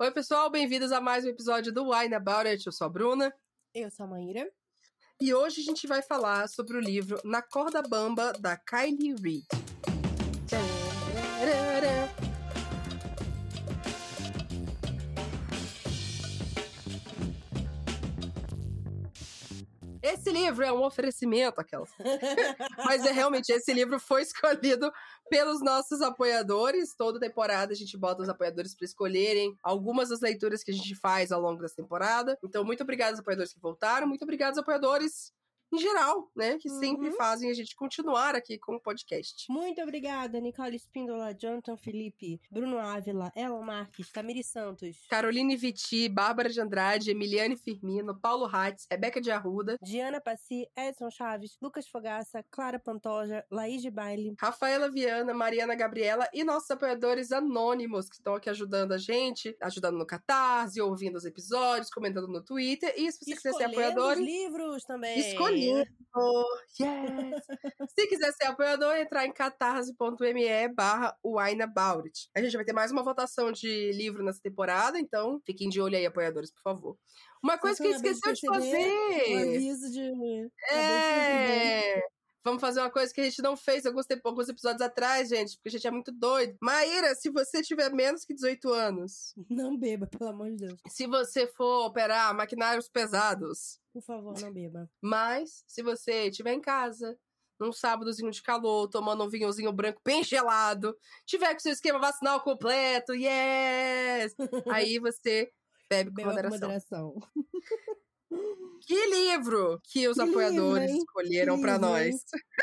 [0.00, 2.64] Oi, pessoal, bem-vindos a mais um episódio do Wine About It.
[2.64, 3.34] Eu sou a Bruna.
[3.74, 4.48] Eu sou a Maíra.
[5.20, 9.44] E hoje a gente vai falar sobre o livro Na Corda Bamba, da Kylie Reid.
[20.00, 21.90] Esse livro é um oferecimento, aquelas.
[22.84, 24.92] Mas é realmente, esse livro foi escolhido
[25.28, 26.94] pelos nossos apoiadores.
[26.96, 30.94] Toda temporada a gente bota os apoiadores para escolherem algumas das leituras que a gente
[30.94, 32.38] faz ao longo dessa temporada.
[32.42, 35.32] Então, muito obrigado aos apoiadores que voltaram, muito obrigado aos apoiadores
[35.72, 36.58] em geral, né?
[36.58, 36.80] Que uhum.
[36.80, 39.50] sempre fazem a gente continuar aqui com o podcast.
[39.50, 46.48] Muito obrigada, Nicole Espíndola, Jonathan Felipe, Bruno Ávila, Elon Marques, Tamiri Santos, Caroline Viti, Bárbara
[46.48, 52.44] de Andrade, Emiliane Firmino, Paulo Hatz, Rebeca de Arruda, Diana Passi, Edson Chaves, Lucas Fogaça,
[52.50, 58.34] Clara Pantoja, Laís de Baile, Rafaela Viana, Mariana Gabriela e nossos apoiadores anônimos que estão
[58.34, 62.92] aqui ajudando a gente, ajudando no Catarse, ouvindo os episódios, comentando no Twitter.
[62.96, 64.14] E se você quiser ser apoiador.
[64.14, 65.18] livros também.
[65.58, 65.98] Escolher
[66.80, 67.44] Yes!
[67.96, 72.28] Se quiser ser apoiador, entrar em catarse.me barra wineaboutit.
[72.34, 75.96] A gente vai ter mais uma votação de livro nessa temporada, então fiquem de olho
[75.96, 76.98] aí, apoiadores, por favor.
[77.42, 78.92] Uma coisa que esqueceu de fazer.
[79.28, 80.50] Um aviso de.
[80.72, 82.02] É.
[82.48, 85.68] Vamos fazer uma coisa que a gente não fez alguns, alguns episódios atrás, gente, porque
[85.68, 86.56] a gente é muito doido.
[86.62, 89.34] Maíra, se você tiver menos que 18 anos.
[89.50, 90.80] Não beba, pelo amor de Deus.
[90.88, 93.78] Se você for operar maquinários pesados.
[93.92, 94.90] Por favor, não beba.
[95.02, 97.18] Mas, se você estiver em casa,
[97.60, 102.40] num sábadozinho de calor, tomando um vinhozinho branco bem gelado, tiver com seu esquema vacinal
[102.42, 104.34] completo, yes!
[104.72, 105.52] Aí você
[105.90, 106.58] bebe com Beba moderação.
[106.58, 107.14] Com moderação.
[108.80, 112.16] Que livro que os que apoiadores livro, escolheram para nós.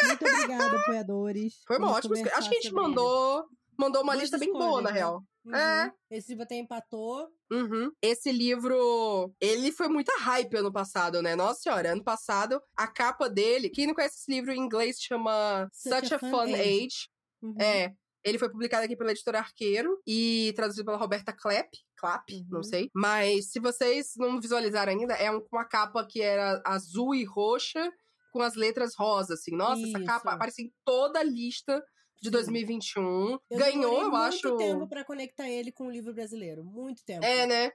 [0.06, 1.54] Muito obrigada, apoiadores.
[1.68, 3.46] Foi uma ótima Acho que a gente mandou,
[3.78, 5.24] mandou uma lista bem boa, na real.
[5.46, 5.56] Uhum.
[5.56, 5.92] É.
[6.10, 7.28] Esse livro até empatou.
[7.52, 7.92] Uhum.
[8.02, 11.36] Esse livro, ele foi muita hype ano passado, né?
[11.36, 15.70] Nossa senhora, ano passado, a capa dele, quem não conhece esse livro em inglês chama
[15.72, 16.62] Such, Such a, Fun, Fun Age.
[16.62, 17.10] age.
[17.44, 17.56] Uhum.
[17.62, 17.94] É,
[18.26, 21.70] ele foi publicado aqui pela editora Arqueiro e traduzido pela Roberta Klepp.
[21.96, 22.48] Clap, uhum.
[22.50, 22.90] não sei.
[22.94, 27.92] Mas se vocês não visualizaram ainda, é uma capa que era azul e roxa
[28.34, 29.56] com as letras rosa, assim.
[29.56, 29.96] Nossa, Isso.
[29.96, 31.82] essa capa aparece em toda a lista
[32.20, 33.38] de 2021.
[33.50, 34.50] Eu Ganhou, eu acho.
[34.50, 36.64] Muito tempo para conectar ele com o livro brasileiro.
[36.64, 37.24] Muito tempo.
[37.24, 37.72] É, né?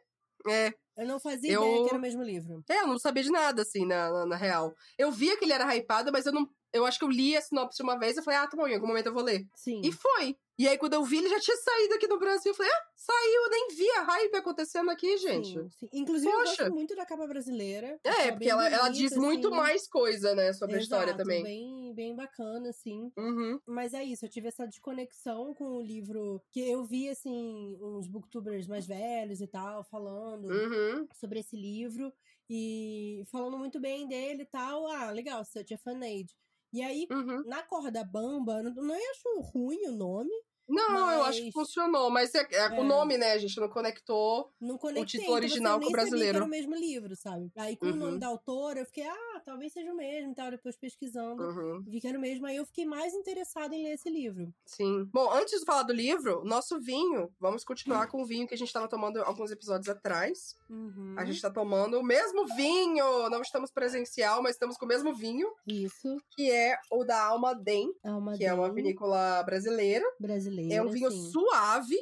[0.49, 0.75] É.
[0.97, 1.63] Eu não fazia eu...
[1.63, 2.63] ideia que era o mesmo livro.
[2.69, 4.75] É, eu não sabia de nada, assim, na, na, na, real.
[4.99, 6.49] Eu via que ele era hypado, mas eu não.
[6.73, 8.75] Eu acho que eu li a sinopse uma vez e falei, ah, tá bom, em
[8.75, 9.47] algum momento eu vou ler.
[9.55, 9.81] Sim.
[9.85, 10.37] E foi.
[10.61, 12.53] E aí, quando eu vi, ele já tinha saído aqui no Brasil.
[12.53, 15.55] Eu falei, ah, saiu, eu nem vi a hype acontecendo aqui, gente.
[15.55, 15.89] Sim, sim.
[15.91, 16.53] Inclusive, Poxa.
[16.53, 17.99] eu gosto muito da capa brasileira.
[18.05, 19.21] É, porque ela, bonita, ela diz assim.
[19.21, 21.43] muito mais coisa, né, sobre Exato, a história também.
[21.43, 23.11] Bem, bem bacana, assim.
[23.17, 23.59] Uhum.
[23.67, 28.07] Mas é isso, eu tive essa desconexão com o livro que eu vi, assim, uns
[28.07, 31.09] booktubers mais velhos e tal, falando uhum.
[31.15, 32.13] sobre esse livro.
[32.53, 34.87] E falando muito bem dele e tal.
[34.89, 36.35] Ah, legal, Such a Fun Age.
[36.73, 37.43] E aí, uhum.
[37.47, 40.31] na corda bamba, não, não acho ruim o nome,
[40.71, 41.17] não, mas...
[41.17, 43.33] eu acho que funcionou, mas é, é, é, o nome, né?
[43.33, 46.37] A gente não conectou não o título original com o brasileiro.
[46.37, 47.51] Era o mesmo livro, sabe?
[47.57, 47.93] Aí com uhum.
[47.93, 50.51] o nome da autora, eu fiquei, ah, talvez seja o mesmo, tal.
[50.51, 51.83] Depois pesquisando, uhum.
[51.87, 52.47] vi que era o mesmo.
[52.47, 54.53] Aí eu fiquei mais interessada em ler esse livro.
[54.65, 55.09] Sim.
[55.13, 58.59] Bom, antes de falar do livro, nosso vinho, vamos continuar com o vinho que a
[58.59, 60.55] gente estava tomando alguns episódios atrás.
[60.69, 61.15] Uhum.
[61.17, 65.15] A gente está tomando o mesmo vinho, não estamos presencial, mas estamos com o mesmo
[65.15, 65.49] vinho.
[65.67, 66.17] Isso.
[66.37, 68.49] Que é o da Alma Den, Alma que Den.
[68.49, 70.05] é uma vinícola brasileira.
[70.19, 70.60] Brasileira.
[70.71, 71.97] É um vinho sim suave,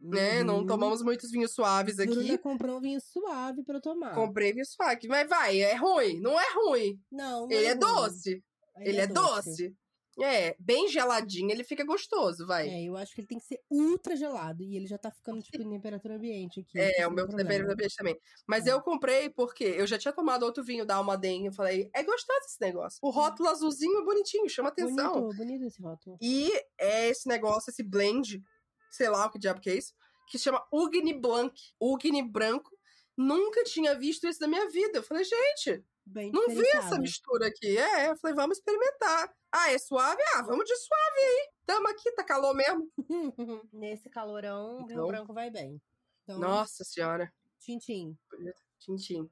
[0.00, 0.40] né?
[0.40, 0.44] Uhum.
[0.44, 2.14] Não tomamos muitos vinhos suaves aqui.
[2.14, 4.14] Bruna comprou um vinho suave pra eu tomar.
[4.14, 6.20] Comprei vinho suave, mas vai, é ruim.
[6.20, 7.00] Não é ruim.
[7.10, 8.30] Não, não Ele é, é doce.
[8.78, 9.50] Ele, ele, é, doce.
[9.50, 9.76] doce.
[10.22, 12.68] É, bem geladinho, ele fica gostoso, vai.
[12.68, 14.62] É, eu acho que ele tem que ser ultra gelado.
[14.62, 16.78] E ele já tá ficando, tipo, em temperatura ambiente aqui.
[16.78, 18.18] É, o meu temperatura ambiente também.
[18.46, 18.72] Mas é.
[18.72, 21.46] eu comprei porque eu já tinha tomado outro vinho da Almaden.
[21.46, 22.98] Eu falei, é gostoso esse negócio.
[23.02, 25.14] O rótulo azulzinho bonitinho, chama atenção.
[25.14, 26.16] Bonito, bonito esse rótulo.
[26.20, 28.42] E é esse negócio, esse blend
[28.94, 29.92] sei lá o que diabo que é isso,
[30.28, 32.70] que chama Ugni Blanc, Ugni branco.
[33.16, 34.98] Nunca tinha visto isso na minha vida.
[34.98, 37.78] Eu falei, gente, Bem não vi essa mistura aqui.
[37.78, 39.32] É, eu falei, vamos experimentar.
[39.50, 40.20] Ah, é suave?
[40.34, 41.48] Ah, vamos de suave aí.
[41.64, 42.90] Tamo aqui, tá calor mesmo.
[43.72, 45.80] Nesse calorão, o vinho branco vai bem.
[46.22, 47.32] Então, Nossa senhora.
[47.58, 48.16] Tintim.
[48.78, 49.30] Tintim.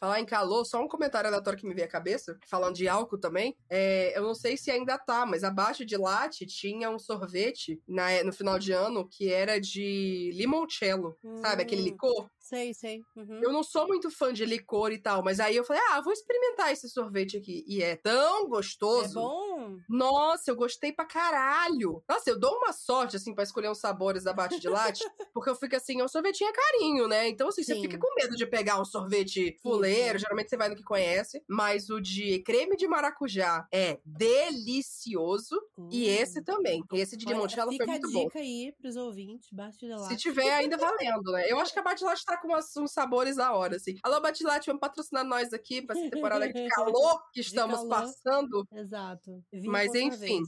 [0.00, 3.18] Falar em calor, só um comentário aleatório que me veio à cabeça, falando de álcool
[3.18, 3.54] também.
[3.68, 8.24] É, eu não sei se ainda tá, mas abaixo de latte tinha um sorvete na,
[8.24, 11.36] no final de ano que era de limoncello, hum.
[11.36, 11.62] sabe?
[11.62, 11.84] Aquele hum.
[11.84, 12.30] licor.
[12.50, 13.04] Sei, sei.
[13.14, 13.40] Uhum.
[13.40, 16.12] Eu não sou muito fã de licor e tal, mas aí eu falei, ah, vou
[16.12, 17.64] experimentar esse sorvete aqui.
[17.64, 19.20] E é tão gostoso.
[19.20, 19.78] É bom?
[19.88, 22.02] Nossa, eu gostei pra caralho.
[22.08, 25.48] Nossa, eu dou uma sorte, assim, pra escolher os sabores da bate de latte, porque
[25.48, 27.28] eu fico assim, o sorvetinho é carinho, né?
[27.28, 27.74] Então, assim, Sim.
[27.74, 30.24] você fica com medo de pegar um sorvete fuleiro, Sim.
[30.24, 35.56] geralmente você vai no que conhece, mas o de creme de maracujá é delicioso.
[35.88, 36.82] E esse também.
[36.92, 38.24] Esse de limoncello foi muito bom.
[38.24, 40.08] Fica a dica aí pros ouvintes, bate de latte.
[40.08, 41.44] Se tiver, ainda valendo, né?
[41.48, 43.96] Eu acho que a bate de latte tá com umas, uns sabores da hora, assim.
[44.02, 47.88] Alô, Batilate, vamos patrocinar nós aqui pra essa temporada de calor que estamos calor.
[47.88, 48.66] passando.
[48.72, 49.42] Exato.
[49.52, 50.42] Vinho Mas enfim.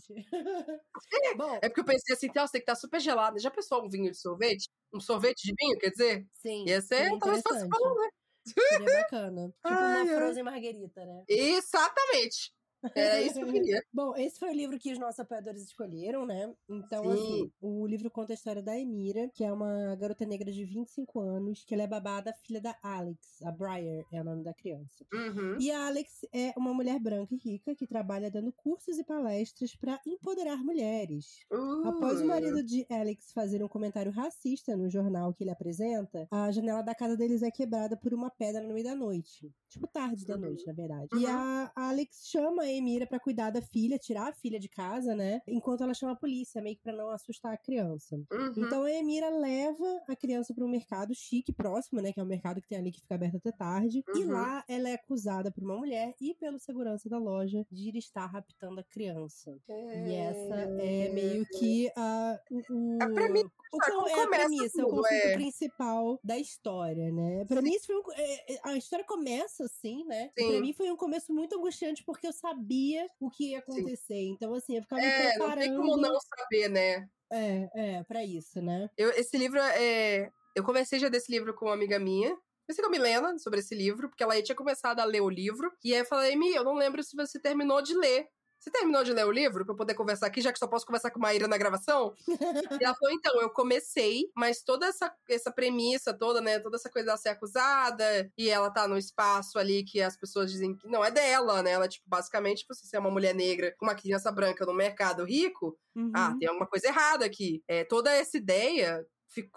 [1.12, 3.38] é, Bom, é porque eu pensei assim, você tem que estar tá super gelado.
[3.38, 4.68] Já pensou um vinho de sorvete?
[4.92, 6.26] Um sorvete de vinho, quer dizer?
[6.32, 6.64] Sim.
[6.66, 8.08] Ia ser talvez fosse bom, né?
[8.44, 9.48] Seria bacana.
[9.48, 11.24] tipo Ai, uma Frozen Marguerita, né?
[11.28, 12.52] Exatamente.
[12.94, 13.82] É isso que eu queria.
[13.93, 16.52] Bom, esse foi o livro que os nossos apoiadores escolheram, né?
[16.69, 17.11] Então, Sim.
[17.12, 21.20] assim, o livro conta a história da Emira, que é uma garota negra de 25
[21.20, 23.43] anos, que ela é babada filha da Alex.
[23.44, 25.05] A Briar é o nome da criança.
[25.12, 25.56] Uhum.
[25.61, 29.75] E a Alex é uma mulher branca e rica que trabalha dando cursos e palestras
[29.76, 31.44] para empoderar mulheres.
[31.52, 31.88] Uh.
[31.88, 36.50] Após o marido de Alex fazer um comentário racista no jornal que ele apresenta, a
[36.50, 39.52] janela da casa deles é quebrada por uma pedra no meio da noite.
[39.69, 40.40] Tipo, tarde da uhum.
[40.40, 41.08] noite, na verdade.
[41.12, 41.20] Uhum.
[41.20, 45.40] E a Alex chama Emira para cuidar da filha, tirar a filha de casa, né?
[45.46, 48.16] Enquanto ela chama a polícia, meio que pra não assustar a criança.
[48.32, 48.52] Uhum.
[48.56, 52.12] Então a Emira leva a criança para um mercado chique próximo, né?
[52.12, 54.02] Que é um mercado que tem ali que fica aberto até tarde.
[54.08, 54.20] Uhum.
[54.20, 58.26] E lá ela é acusada por uma mulher e pelo segurança da loja de estar
[58.26, 59.56] raptando a criança.
[59.68, 60.08] É...
[60.08, 62.38] E essa é meio que a.
[62.50, 65.34] O, a premissa, o, o, é a premissa, tudo, o conflito é...
[65.34, 67.44] principal da história, né?
[67.46, 67.62] Pra Sim.
[67.64, 70.30] mim, isso foi um, é, é, a história começa assim, né?
[70.38, 70.50] Sim.
[70.50, 74.14] Pra mim foi um começo muito angustiante porque eu sabia sabia o que ia acontecer.
[74.14, 74.32] Sim.
[74.32, 75.56] Então, assim, eu ficava é, me preparando.
[75.56, 77.09] Não tem como não saber, né?
[77.32, 78.88] É, é, pra isso, né?
[78.97, 80.31] Eu, esse livro é.
[80.55, 82.37] Eu conversei já desse livro com uma amiga minha.
[82.67, 85.70] Pensei com a Milena sobre esse livro, porque ela tinha começado a ler o livro.
[85.82, 88.29] E aí eu falei, Amy, eu não lembro se você terminou de ler.
[88.62, 90.87] Você terminou de ler o livro pra eu poder conversar aqui, já que só posso
[90.87, 92.14] conversar com a Maíra na gravação?
[92.81, 96.61] e ela falou: então, eu comecei, mas toda essa, essa premissa toda, né?
[96.61, 100.53] Toda essa coisa dela ser acusada, e ela tá no espaço ali que as pessoas
[100.53, 101.73] dizem que não é dela, né?
[101.73, 105.76] Ela, tipo, basicamente, você ser uma mulher negra com uma criança branca no mercado rico,
[105.97, 106.12] ah, uhum.
[106.14, 107.64] ah, tem alguma coisa errada aqui.
[107.67, 109.05] É, toda essa ideia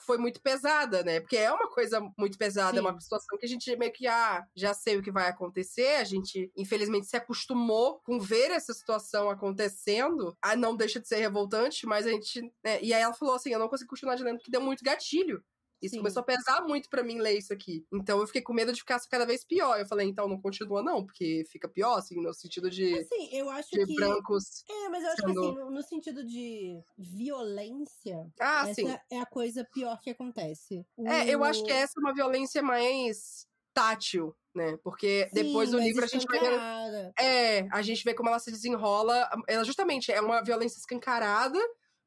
[0.01, 1.19] foi muito pesada, né?
[1.19, 2.77] Porque é uma coisa muito pesada, Sim.
[2.77, 5.95] é uma situação que a gente meio que ah, já sei o que vai acontecer,
[5.95, 10.36] a gente infelizmente se acostumou com ver essa situação acontecendo.
[10.42, 12.42] Ah, não deixa de ser revoltante, mas a gente.
[12.63, 12.81] Né?
[12.81, 15.44] E aí ela falou assim: eu não consigo continuar de lendo porque deu muito gatilho.
[15.81, 16.00] Isso Sim.
[16.00, 17.86] começou a pesar muito para mim ler isso aqui.
[17.94, 19.80] Então eu fiquei com medo de ficar cada vez pior.
[19.80, 22.94] Eu falei, então não continua não, porque fica pior, assim, no sentido de.
[22.98, 23.95] Assim, eu acho de que.
[23.95, 24.63] brancos.
[24.69, 25.33] É, mas eu acho sendo...
[25.33, 28.27] que assim, no, no, sentido de violência.
[28.39, 28.98] Ah, essa sim.
[29.12, 30.86] é a coisa pior que acontece.
[30.95, 31.07] O...
[31.07, 34.78] É, eu acho que essa é uma violência mais tátil, né?
[34.83, 37.13] Porque Sim, depois do livro a gente vai vendo.
[37.19, 39.30] É, a gente vê como ela se desenrola.
[39.48, 41.60] Ela justamente é uma violência escancarada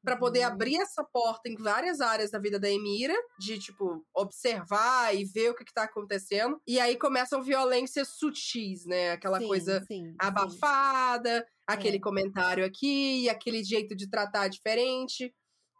[0.03, 0.47] para poder uhum.
[0.47, 5.51] abrir essa porta em várias áreas da vida da Emira, de tipo observar e ver
[5.51, 6.61] o que, que tá acontecendo.
[6.65, 9.11] E aí começam violências sutis, né?
[9.11, 11.45] Aquela sim, coisa sim, abafada, sim.
[11.67, 12.01] aquele é.
[12.01, 15.33] comentário aqui, aquele jeito de tratar diferente,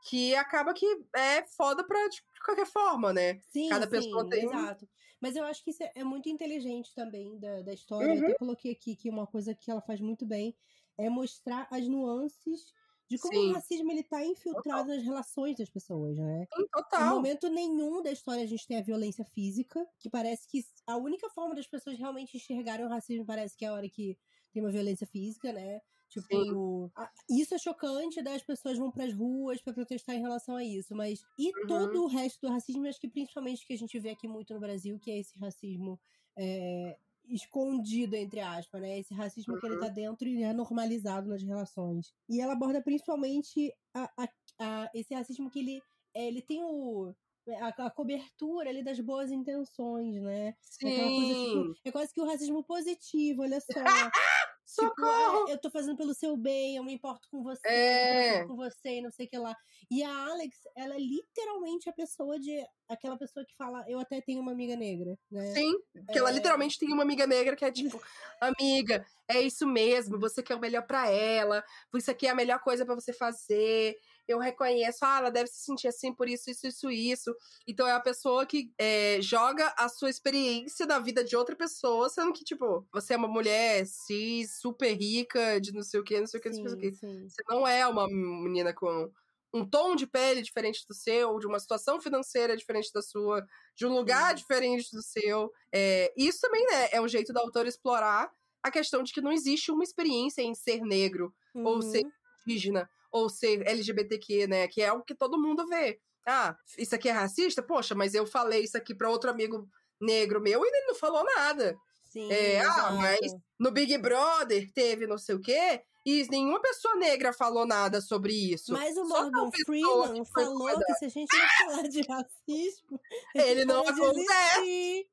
[0.07, 0.85] que acaba que
[1.15, 3.39] é foda pra de qualquer forma, né?
[3.51, 4.87] Sim, Cada pessoa tem exato.
[5.21, 8.07] Mas eu acho que isso é muito inteligente também da, da história.
[8.07, 8.15] Uhum.
[8.15, 10.55] Eu até coloquei aqui que uma coisa que ela faz muito bem
[10.97, 12.73] é mostrar as nuances
[13.09, 13.49] de como Sim.
[13.49, 14.85] o racismo ele tá infiltrado total.
[14.85, 16.45] nas relações das pessoas, né?
[16.55, 17.01] Sim, total.
[17.01, 20.95] Em momento nenhum da história a gente tem a violência física, que parece que a
[20.95, 24.15] única forma das pessoas realmente enxergarem o racismo parece que é a hora que
[24.53, 25.81] tem uma violência física, né?
[26.07, 30.21] Tipo, a, isso é chocante, daí as pessoas vão para as ruas para protestar em
[30.21, 31.67] relação a isso, mas e uhum.
[31.67, 34.59] todo o resto do racismo, acho que principalmente que a gente vê aqui muito no
[34.59, 35.99] Brasil, que é esse racismo
[36.35, 36.97] é,
[37.29, 38.99] escondido, entre aspas, né?
[38.99, 39.59] Esse racismo uhum.
[39.59, 39.81] que ele uhum.
[39.81, 42.13] tá dentro e é normalizado nas relações.
[42.27, 45.81] E ela aborda principalmente a, a, a esse racismo que ele,
[46.15, 47.13] é, ele tem o.
[47.61, 50.53] A, a, cobertura ali das boas intenções, né?
[50.61, 50.87] Sim.
[50.87, 53.71] É, coisa, tipo, é quase que o racismo positivo, olha só.
[54.75, 55.49] Tipo, Socorro!
[55.49, 58.41] eu tô fazendo pelo seu bem, eu me importo com você, é.
[58.41, 59.55] eu com você, não sei o que lá.
[59.89, 62.63] E a Alex, ela é literalmente a pessoa de.
[62.87, 65.47] aquela pessoa que fala, eu até tenho uma amiga negra, né?
[65.47, 66.21] Sim, porque é...
[66.21, 67.99] ela literalmente tem uma amiga negra que é tipo,
[68.39, 71.63] amiga, é isso mesmo, você quer o melhor para ela,
[71.95, 73.97] isso aqui é a melhor coisa para você fazer.
[74.29, 77.35] Eu reconheço, ah, ela deve se sentir assim por isso, isso, isso, isso.
[77.67, 82.07] Então é a pessoa que é, joga a sua experiência da vida de outra pessoa,
[82.09, 86.19] sendo que, tipo, você é uma mulher cis, super rica, de não sei o que,
[86.19, 86.91] não sei o que, não sei o que.
[86.91, 89.11] Você não é uma menina com
[89.51, 93.43] um tom de pele diferente do seu, de uma situação financeira diferente da sua,
[93.75, 95.51] de um lugar diferente do seu.
[95.73, 98.31] É, isso também né, é um jeito da autora explorar
[98.61, 101.65] a questão de que não existe uma experiência em ser negro, uhum.
[101.65, 102.03] ou ser
[102.45, 104.67] indígena, ou ser LGBTQ, né?
[104.67, 105.99] Que é o que todo mundo vê.
[106.27, 107.63] Ah, isso aqui é racista?
[107.63, 109.67] Poxa, mas eu falei isso aqui para outro amigo
[109.99, 111.75] negro meu e ele não falou nada.
[112.03, 113.19] Sim, é, ah, mas
[113.59, 118.33] no Big Brother teve não sei o quê, e nenhuma pessoa negra falou nada sobre
[118.33, 118.71] isso.
[118.71, 122.99] Mas o Morgan Freeman falou que se a gente não falar de racismo,
[123.35, 125.07] ele não acontece.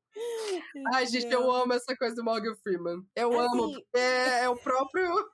[0.94, 3.02] Ai, gente, eu amo essa coisa do Morgan Freeman.
[3.14, 3.82] Eu assim, amo.
[3.94, 5.28] É, é o próprio.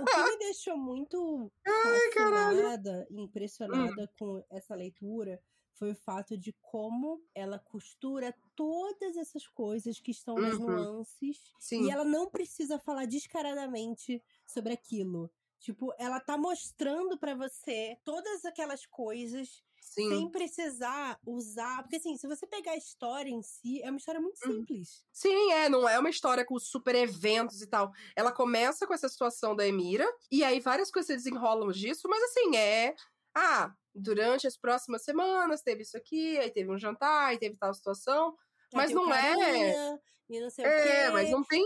[0.00, 4.08] O que me deixou muito Ai, fascinada, impressionada hum.
[4.18, 5.40] com essa leitura
[5.76, 10.66] foi o fato de como ela costura todas essas coisas que estão nas uhum.
[10.66, 11.84] nuances Sim.
[11.84, 15.30] e ela não precisa falar descaradamente sobre aquilo.
[15.58, 20.10] Tipo, ela tá mostrando para você todas aquelas coisas Sim.
[20.10, 21.82] sem precisar usar.
[21.82, 24.52] Porque, assim, se você pegar a história em si, é uma história muito uhum.
[24.52, 25.04] simples.
[25.12, 25.68] Sim, é.
[25.68, 27.92] Não é uma história com super eventos e tal.
[28.14, 32.22] Ela começa com essa situação da Emira, e aí várias coisas se desenrolam disso, mas,
[32.24, 32.94] assim, é.
[33.34, 37.72] Ah, durante as próximas semanas teve isso aqui, aí teve um jantar, aí teve tal
[37.72, 38.36] situação.
[38.72, 39.98] mas não é.
[40.28, 41.12] E não sei é, o quê.
[41.12, 41.64] mas não tem.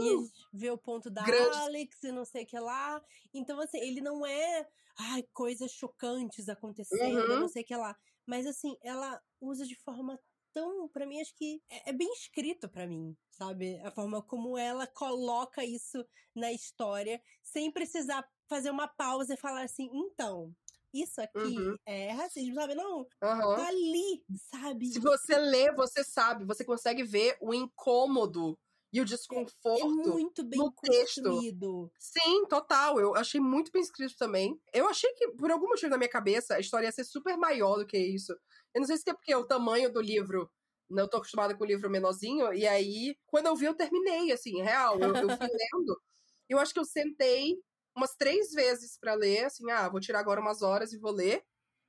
[0.52, 1.56] ver o ponto da grandes...
[1.56, 3.02] Alex e não sei o que lá.
[3.32, 4.68] Então, assim, ele não é.
[4.98, 7.40] Ai, coisas chocantes acontecendo, uhum.
[7.40, 7.96] não sei o que lá.
[8.26, 10.18] Mas, assim, ela usa de forma
[10.52, 10.88] tão.
[10.88, 13.80] para mim, acho que é, é bem escrito para mim, sabe?
[13.84, 19.62] A forma como ela coloca isso na história, sem precisar fazer uma pausa e falar
[19.62, 20.52] assim, então,
[20.92, 21.76] isso aqui uhum.
[21.86, 22.74] é racismo, sabe?
[22.74, 23.06] Não, uhum.
[23.20, 24.92] tá ali, sabe?
[24.92, 28.58] Se você lê, você sabe, você consegue ver o incômodo
[28.92, 31.90] e o desconforto é, é muito bem no construído.
[31.90, 31.92] texto.
[31.98, 32.98] Sim, total.
[32.98, 34.60] Eu achei muito bem escrito também.
[34.72, 37.76] Eu achei que, por algum motivo na minha cabeça, a história ia ser super maior
[37.76, 38.32] do que isso.
[38.74, 40.50] Eu não sei se é porque o tamanho do livro
[40.88, 44.60] não tô acostumada com o livro menorzinho, e aí, quando eu vi, eu terminei, assim,
[44.60, 44.98] real.
[44.98, 46.02] Eu, eu fui lendo.
[46.48, 47.56] Eu acho que eu sentei
[47.96, 51.44] umas três vezes para ler, assim, ah, vou tirar agora umas horas e vou ler.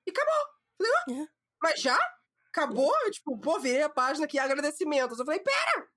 [0.06, 0.34] E acabou.
[0.78, 1.28] Falei, ah,
[1.62, 2.00] mas já?
[2.52, 2.92] Acabou?
[3.06, 5.18] Eu, tipo, pô, virei a página aqui, agradecimentos.
[5.18, 5.88] Eu falei, pera!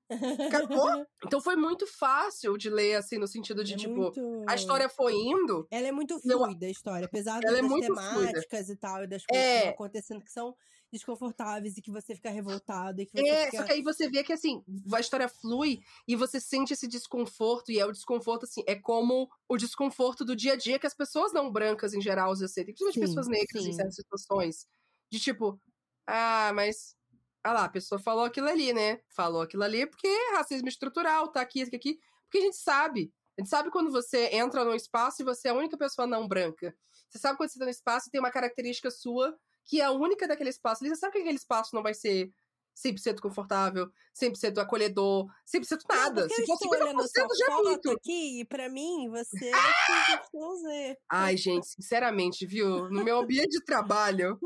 [0.46, 0.88] Acabou?
[1.26, 4.44] então foi muito fácil de ler, assim, no sentido de, é tipo, muito...
[4.48, 5.66] a história foi indo.
[5.68, 6.68] Ela é muito fluida, eu...
[6.68, 8.72] a história, apesar ela das é temáticas fluida.
[8.72, 9.50] e tal, e das coisas é...
[9.50, 10.54] que estão acontecendo que são
[10.92, 13.00] desconfortáveis e que você fica revoltado.
[13.00, 13.56] E que você é, fica...
[13.56, 17.72] só que aí você vê que, assim, a história flui e você sente esse desconforto,
[17.72, 20.94] e é o desconforto, assim, é como o desconforto do dia a dia que as
[20.94, 23.70] pessoas não brancas, em geral, sentem, principalmente sim, pessoas negras sim.
[23.70, 24.68] em certas situações.
[25.10, 25.60] De tipo,
[26.06, 26.96] ah, mas
[27.42, 29.00] ah lá, a pessoa falou aquilo ali, né?
[29.08, 31.98] Falou aquilo ali porque é racismo estrutural, tá aqui, aqui, aqui.
[32.24, 33.12] Porque a gente sabe.
[33.36, 36.26] A gente sabe quando você entra num espaço e você é a única pessoa não
[36.26, 36.74] branca.
[37.08, 39.90] Você sabe quando você tá no espaço e tem uma característica sua que é a
[39.90, 40.84] única daquele espaço.
[40.84, 42.30] Você sabe que aquele espaço não vai ser
[42.74, 43.88] 100% confortável,
[44.20, 46.22] 100% acolhedor, 100% nada.
[46.22, 47.90] Não, Se fosse 50% já é muito.
[47.90, 52.88] aqui e pra mim, você é Ai, gente, sinceramente, viu?
[52.90, 54.38] No meu ambiente de trabalho,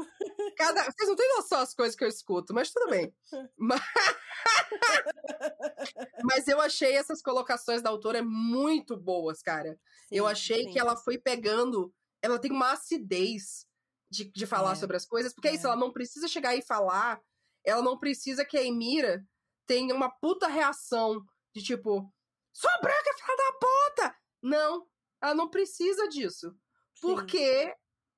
[0.57, 0.85] cada...
[0.85, 3.13] vocês não têm noção as coisas que eu escuto, mas tudo bem.
[3.57, 3.81] Mas...
[6.25, 9.79] mas eu achei essas colocações da autora muito boas, cara.
[10.09, 10.73] Sim, eu achei sim.
[10.73, 11.93] que ela foi pegando...
[12.21, 13.65] Ela tem uma acidez
[14.11, 14.75] de, de falar é.
[14.75, 15.53] sobre as coisas, porque é.
[15.53, 17.21] é isso, ela não precisa chegar e falar
[17.65, 19.25] ela não precisa que a Emira
[19.67, 21.25] tenha uma puta reação
[21.55, 22.13] de tipo,
[22.53, 24.17] sua branca, filha da puta!
[24.43, 24.87] Não,
[25.21, 26.51] ela não precisa disso.
[26.95, 27.01] Sim.
[27.01, 27.75] Porque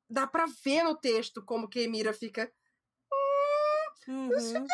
[0.09, 2.53] dá pra ver no texto como que a Emira fica.
[4.09, 4.53] Hum, uhum.
[4.53, 4.67] Não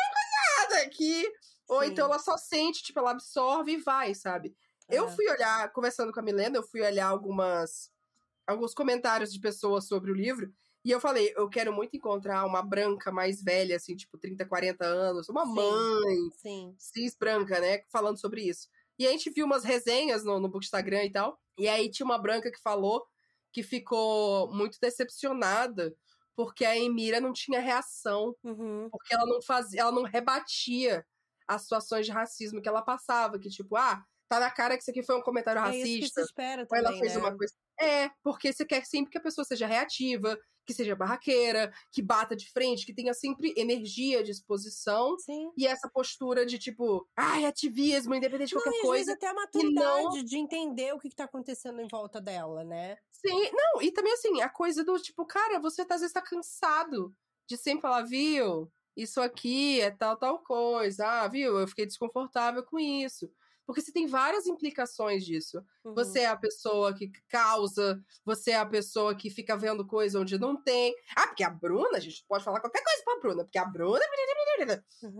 [0.57, 1.29] nada aqui.
[1.67, 4.55] Ou então ela só sente, tipo, ela absorve e vai, sabe?
[4.87, 4.97] É.
[4.97, 7.91] Eu fui olhar, conversando com a Milena, eu fui olhar algumas
[8.45, 10.49] alguns comentários de pessoas sobre o livro.
[10.87, 14.85] E eu falei, eu quero muito encontrar uma branca mais velha, assim, tipo 30, 40
[14.85, 16.75] anos, uma sim, mãe sim.
[16.79, 18.69] cis branca, né, falando sobre isso.
[18.97, 21.37] E a gente viu umas resenhas no, no Instagram e tal.
[21.57, 23.05] E aí tinha uma branca que falou
[23.51, 25.93] que ficou muito decepcionada
[26.37, 28.87] porque a Emira não tinha reação, uhum.
[28.89, 31.05] porque ela não fazia, ela não rebatia
[31.45, 34.91] as situações de racismo que ela passava, que tipo, ah, tá na cara que isso
[34.91, 35.89] aqui foi um comentário é racista.
[35.89, 37.19] Isso que se espera também, ou ela fez né?
[37.19, 37.53] uma coisa.
[37.77, 42.35] É, porque você quer sempre que a pessoa seja reativa, que seja barraqueira, que bata
[42.35, 45.17] de frente, que tenha sempre energia, disposição.
[45.17, 45.49] Sim.
[45.57, 49.13] E essa postura de tipo, ai, ativismo, independente de não, qualquer e coisa.
[49.13, 50.23] até a maturidade não...
[50.23, 52.97] de entender o que, que tá acontecendo em volta dela, né?
[53.11, 57.15] Sim, não, e também assim, a coisa do tipo, cara, você às vezes tá cansado
[57.47, 58.69] de sempre falar, viu?
[58.95, 61.05] Isso aqui é tal, tal coisa.
[61.05, 61.57] Ah, viu?
[61.59, 63.31] Eu fiquei desconfortável com isso.
[63.67, 65.61] Porque você tem várias implicações disso.
[65.83, 65.93] Uhum.
[65.93, 70.39] Você é a pessoa que causa, você é a pessoa que fica vendo coisa onde
[70.39, 70.95] não tem.
[71.13, 73.99] Ah, porque a Bruna, a gente pode falar qualquer coisa pra Bruna, porque a Bruna.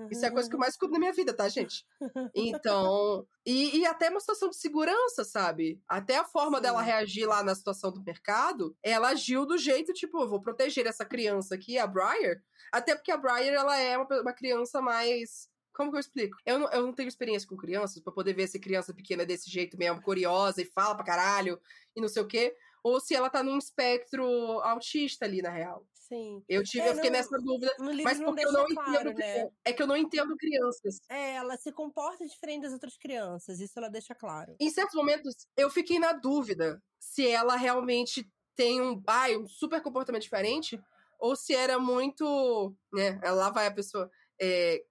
[0.10, 1.86] Isso é a coisa que eu mais escuto na minha vida, tá, gente?
[2.34, 3.28] Então.
[3.46, 5.82] E, e até uma situação de segurança, sabe?
[5.88, 6.64] Até a forma Sim.
[6.64, 10.88] dela reagir lá na situação do mercado, ela agiu do jeito, tipo, eu vou proteger
[10.88, 12.42] essa criança aqui, a Briar.
[12.72, 16.36] Até porque a Briar, ela é uma, uma criança mais como que eu explico?
[16.44, 19.26] Eu não, eu não tenho experiência com crianças para poder ver se criança pequena é
[19.28, 21.62] desse jeito mesmo, curiosa e fala pra caralho
[21.96, 22.56] e não sei o quê.
[22.84, 24.26] Ou se ela tá num espectro
[24.62, 25.86] autista ali, na real.
[25.94, 26.44] Sim.
[26.48, 27.72] Eu, tive, é, eu fiquei nessa dúvida,
[28.04, 29.18] mas porque eu não claro, entendo.
[29.18, 29.50] Né?
[29.66, 31.00] É que eu não entendo crianças.
[31.10, 34.56] É, ela se comporta diferente das outras crianças, isso ela deixa claro.
[34.60, 39.82] Em certos momentos, eu fiquei na dúvida se ela realmente tem um, ai, um super
[39.82, 40.82] comportamento diferente,
[41.20, 42.74] ou se era muito.
[42.92, 43.20] né?
[43.24, 44.10] Lá vai a pessoa.
[44.42, 44.82] É,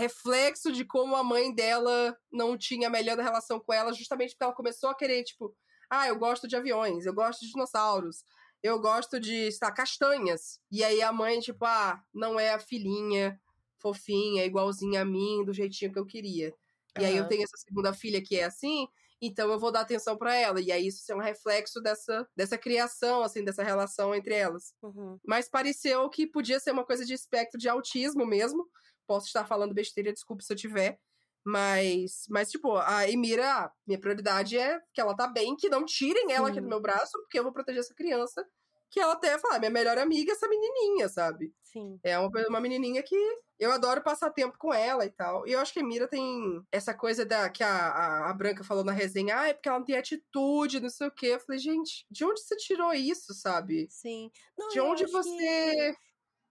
[0.00, 4.44] reflexo de como a mãe dela não tinha a melhor relação com ela, justamente porque
[4.44, 5.54] ela começou a querer, tipo,
[5.90, 8.24] ah, eu gosto de aviões, eu gosto de dinossauros,
[8.62, 10.58] eu gosto de, sei lá, castanhas.
[10.70, 13.40] E aí a mãe, tipo, ah, não é a filhinha
[13.80, 16.54] fofinha, igualzinha a mim, do jeitinho que eu queria.
[16.98, 18.86] E aí eu tenho essa segunda filha que é assim,
[19.22, 20.60] então eu vou dar atenção para ela.
[20.60, 24.74] E aí isso é um reflexo dessa, dessa criação, assim, dessa relação entre elas.
[24.82, 25.18] Uhum.
[25.24, 28.66] Mas pareceu que podia ser uma coisa de espectro de autismo mesmo,
[29.10, 30.96] Posso estar falando besteira, desculpe se eu tiver.
[31.44, 36.30] Mas, mas tipo, a Emira, minha prioridade é que ela tá bem, que não tirem
[36.30, 36.52] ela Sim.
[36.52, 38.46] aqui do meu braço, porque eu vou proteger essa criança.
[38.88, 41.52] Que ela até fala, minha melhor amiga é essa menininha, sabe?
[41.60, 41.98] Sim.
[42.04, 43.16] É uma, uma menininha que
[43.58, 45.44] eu adoro passar tempo com ela e tal.
[45.44, 48.62] E eu acho que a Emira tem essa coisa da que a, a, a, Branca
[48.62, 51.26] falou na resenha, ah, é porque ela não tem atitude, não sei o quê.
[51.26, 53.88] Eu falei, gente, de onde você tirou isso, sabe?
[53.90, 54.30] Sim.
[54.56, 55.92] Não, de onde você.
[55.92, 56.09] Que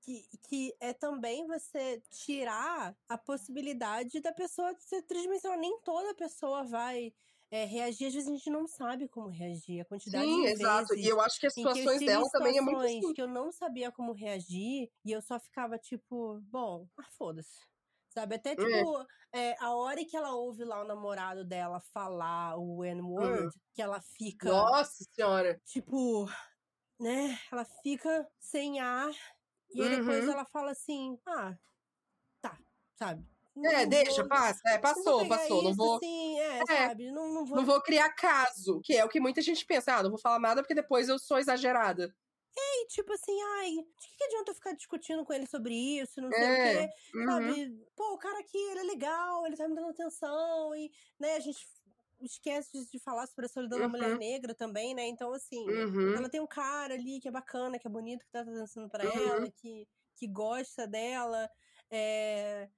[0.10, 5.60] que, que é também você tirar a possibilidade da pessoa ser tridimensional.
[5.60, 7.13] Nem toda pessoa vai
[7.51, 9.82] é, reagir, às vezes a gente não sabe como reagir.
[9.82, 10.96] A quantidade Sim, de exato.
[10.96, 13.13] e eu acho que as situações que dela também é muito assim.
[13.13, 17.68] que eu não sabia como reagir e eu só ficava tipo, bom, ah, foda-se.
[18.10, 18.36] Sabe?
[18.36, 19.01] Até, tipo,
[19.34, 19.50] é.
[19.51, 23.50] É, a hora que ela ouve lá o namorado dela falar o N-word, uhum.
[23.75, 24.50] que ela fica.
[24.50, 25.62] Nossa senhora!
[25.66, 26.28] Tipo,
[27.00, 27.38] né?
[27.51, 29.12] Ela fica sem ar
[29.74, 30.34] e aí depois uhum.
[30.34, 31.56] ela fala assim: ah,
[32.42, 32.58] tá,
[32.96, 33.26] sabe?
[33.56, 34.62] Não é, deixa, vou, passa.
[34.68, 35.64] É, passou, passou.
[35.64, 35.98] Não vou.
[35.98, 37.12] Assim, é, é, sabe?
[37.12, 37.58] Não, não, vou...
[37.58, 39.96] não vou criar caso, que é o que muita gente pensa.
[39.96, 42.13] Ah, não vou falar nada porque depois eu sou exagerada.
[42.58, 46.20] É, e tipo assim, ai, de que adianta eu ficar discutindo com ele sobre isso,
[46.20, 47.26] não sei é, o quê, uhum.
[47.26, 47.86] sabe?
[47.96, 51.39] Pô, o cara aqui, ele é legal, ele tá me dando atenção, e, né, a
[51.39, 51.60] gente
[52.21, 53.84] esquece de falar sobre a solidão uhum.
[53.84, 54.17] da mulher uhum.
[54.17, 55.08] negra também, né?
[55.08, 56.15] Então, assim, uhum.
[56.15, 59.05] ela tem um cara ali que é bacana, que é bonito, que tá dançando pra
[59.05, 59.29] uhum.
[59.29, 61.49] ela, que, que gosta dela.
[61.89, 62.69] É...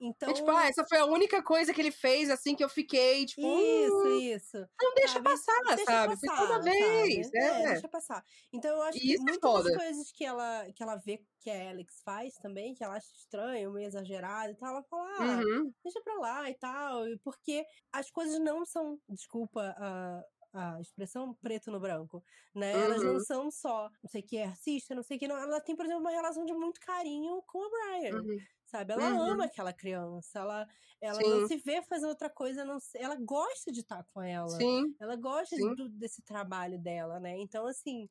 [0.00, 0.30] Então.
[0.30, 3.26] É, tipo, ah, essa foi a única coisa que ele fez, assim, que eu fiquei,
[3.26, 3.42] tipo.
[3.42, 4.68] Isso, uh, isso.
[4.80, 5.24] Não deixa sabe?
[5.24, 6.14] passar, deixa sabe?
[6.14, 7.34] Passar, foi toda vez.
[7.34, 7.38] É.
[7.38, 7.66] é.
[7.72, 8.24] deixa passar.
[8.50, 12.00] Então eu acho que é muitas coisas que ela, que ela vê que a Alex
[12.02, 15.72] faz também, que ela acha estranho, meio exagerado e tal, ela fala, ah, uhum.
[15.84, 17.02] deixa pra lá e tal.
[17.22, 20.24] Porque as coisas não são, desculpa a.
[20.54, 22.74] a expressão preto no branco, né?
[22.74, 22.82] Uhum.
[22.84, 23.20] Elas não uhum.
[23.20, 25.36] são só, não sei que é artista, não sei que não.
[25.36, 28.16] Ela tem, por exemplo, uma relação de muito carinho com a Brian.
[28.16, 28.38] Uhum
[28.70, 28.92] sabe?
[28.92, 29.22] Ela uhum.
[29.22, 30.66] ama aquela criança, ela,
[31.00, 34.48] ela não se vê fazendo outra coisa, não, ela gosta de estar com ela.
[34.48, 34.94] Sim.
[35.00, 37.36] Ela gosta de, desse trabalho dela, né?
[37.38, 38.08] Então, assim,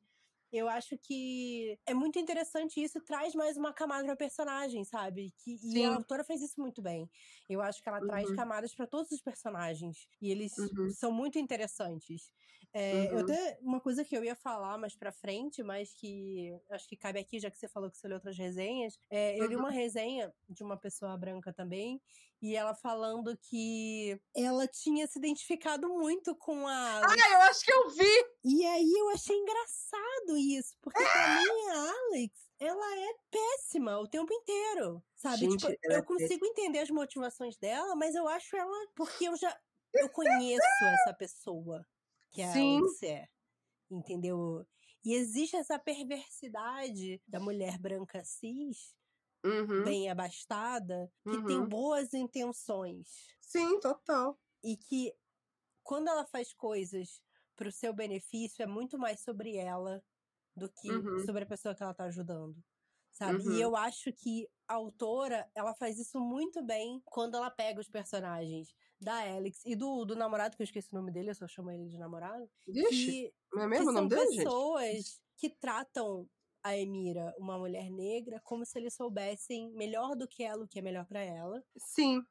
[0.52, 5.32] eu acho que é muito interessante isso, traz mais uma camada pra personagem, sabe?
[5.38, 7.08] Que, e a autora fez isso muito bem.
[7.50, 8.06] Eu acho que ela uhum.
[8.06, 10.06] traz camadas para todos os personagens.
[10.22, 10.90] E eles uhum.
[10.90, 12.30] são muito interessantes.
[12.72, 13.18] É, uhum.
[13.18, 16.96] Eu tenho uma coisa que eu ia falar mais pra frente, mas que acho que
[16.96, 18.96] cabe aqui, já que você falou que você leu outras resenhas.
[19.10, 19.74] É, eu li uma uhum.
[19.74, 22.00] resenha de uma pessoa branca também,
[22.40, 27.00] e ela falando que ela tinha se identificado muito com a.
[27.00, 28.26] Ah, eu acho que eu vi!
[28.44, 34.06] E aí eu achei engraçado isso, porque pra mim a Alex, ela é péssima o
[34.06, 35.02] tempo inteiro.
[35.16, 35.38] Sabe?
[35.38, 38.86] Gente, tipo, eu é consigo entender as motivações dela, mas eu acho ela.
[38.94, 39.58] Porque eu já.
[39.92, 41.84] Eu conheço essa pessoa
[42.30, 42.78] que a Sim.
[42.78, 43.28] Alex é.
[43.90, 44.64] Entendeu?
[45.04, 48.94] E existe essa perversidade da mulher branca cis
[49.44, 49.82] uhum.
[49.82, 51.44] bem abastada, que uhum.
[51.44, 53.08] tem boas intenções.
[53.40, 54.38] Sim, total.
[54.62, 55.12] E que
[55.82, 57.20] quando ela faz coisas
[57.56, 60.00] para o seu benefício, é muito mais sobre ela
[60.56, 61.24] do que uhum.
[61.24, 62.56] sobre a pessoa que ela tá ajudando.
[63.12, 63.46] Sabe?
[63.46, 63.52] Uhum.
[63.56, 67.88] E eu acho que a autora, ela faz isso muito bem quando ela pega os
[67.88, 71.48] personagens da Alex e do, do namorado, que eu esqueci o nome dele, eu só
[71.48, 72.48] chamo ele de namorado.
[72.68, 75.20] Ixi, não é mesmo o nome dele, pessoas gente?
[75.38, 76.28] que tratam
[76.62, 80.78] a Emira, uma mulher negra, como se eles soubessem melhor do que ela o que
[80.78, 81.62] é melhor para ela.
[81.78, 82.22] Sim.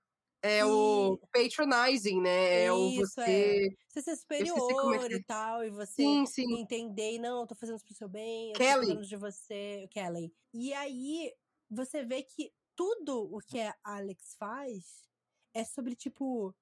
[0.41, 0.63] É e...
[0.63, 2.63] o patronizing, né?
[2.63, 3.21] É o você.
[3.21, 3.69] É.
[3.89, 6.61] Você ser é superior é e tal, e você sim, sim.
[6.61, 8.89] entender, não, eu tô fazendo isso pro seu bem, Kelly.
[8.89, 10.33] eu tô de você, Kelly.
[10.53, 11.33] E aí
[11.69, 15.03] você vê que tudo o que a Alex faz
[15.53, 16.55] é sobre, tipo,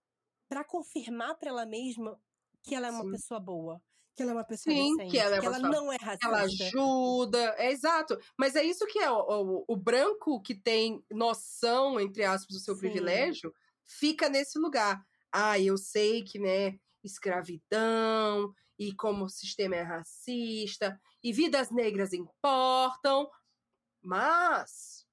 [0.50, 2.20] para confirmar para ela mesma
[2.63, 3.12] que ela é uma sim.
[3.12, 3.82] pessoa boa.
[4.16, 6.28] Que ela é uma pessoa Sim, que ela, é que ela não é racista.
[6.28, 8.18] Ela ajuda, é exato.
[8.36, 12.60] Mas é isso que é o, o, o branco que tem noção, entre aspas, do
[12.60, 12.80] seu Sim.
[12.80, 13.54] privilégio,
[13.88, 15.04] fica nesse lugar.
[15.32, 22.13] Ah, eu sei que, né, escravidão e como o sistema é racista e vidas negras
[22.13, 23.30] importam,
[24.02, 25.06] mas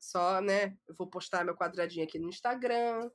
[0.00, 3.10] só, né, eu vou postar meu quadradinho aqui no Instagram,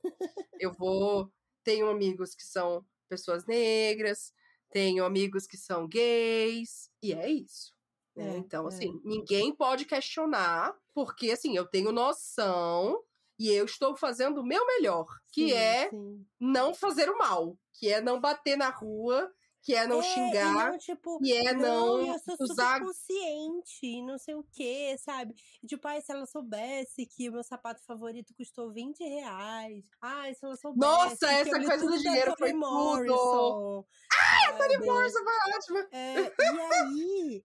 [0.58, 4.32] eu vou tenho amigos que são pessoas negras,
[4.70, 7.74] tenho amigos que são gays, e é isso.
[8.16, 8.34] Né?
[8.34, 8.68] É, então, é.
[8.68, 13.02] assim, ninguém pode questionar, porque, assim, eu tenho noção
[13.40, 16.26] e eu estou fazendo o meu melhor, que sim, é sim.
[16.38, 20.68] não fazer o mal, que é não bater na rua, que é não é, xingar,
[20.68, 24.94] e, não, tipo, e é não, não eu sou usar consciente, não sei o que,
[24.98, 25.34] sabe?
[25.62, 29.86] E, tipo, ai, se ela soubesse que o meu sapato favorito custou 20 reais.
[30.02, 30.78] Ai, se ela soubesse.
[30.78, 33.86] Nossa, essa coisa do dinheiro foi Morrison, tudo.
[34.12, 35.88] Ai, a Toni Morrison foi ótima.
[35.92, 37.44] É, e aí,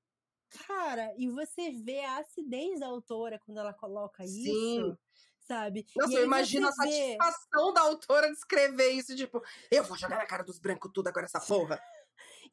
[0.67, 4.81] cara, e você vê a acidez da autora quando ela coloca Sim.
[4.81, 4.97] isso
[5.47, 5.85] sabe?
[5.95, 10.25] Nossa, eu imagino a satisfação da autora de escrever isso, tipo, eu vou jogar na
[10.25, 11.79] cara dos brancos tudo agora essa porra.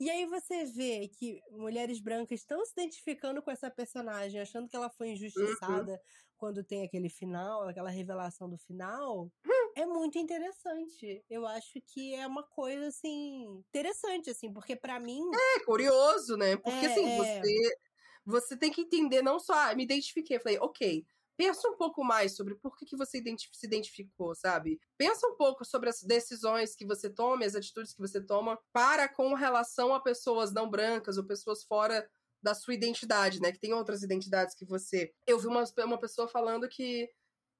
[0.01, 4.77] E aí você vê que mulheres brancas estão se identificando com essa personagem, achando que
[4.77, 5.13] ela foi uhum.
[5.13, 5.99] injustiçada uhum.
[6.37, 9.31] quando tem aquele final, aquela revelação do final.
[9.47, 9.73] Hum.
[9.77, 11.25] É muito interessante.
[11.31, 15.23] Eu acho que é uma coisa assim interessante assim, porque para mim
[15.57, 16.57] É curioso, né?
[16.57, 17.17] Porque é, assim, é...
[17.17, 17.77] você
[18.25, 21.05] você tem que entender não só, ah, me identifiquei, falei, OK,
[21.37, 24.81] pensa um pouco mais sobre por que, que você se identificou, sabe?
[24.97, 29.09] Pensa um pouco sobre as decisões que você toma, as atitudes que você toma para
[29.09, 32.09] com relação a pessoas não brancas ou pessoas fora
[32.43, 33.53] da sua identidade, né?
[33.53, 35.13] Que tem outras identidades que você.
[35.27, 37.09] Eu vi uma, uma pessoa falando que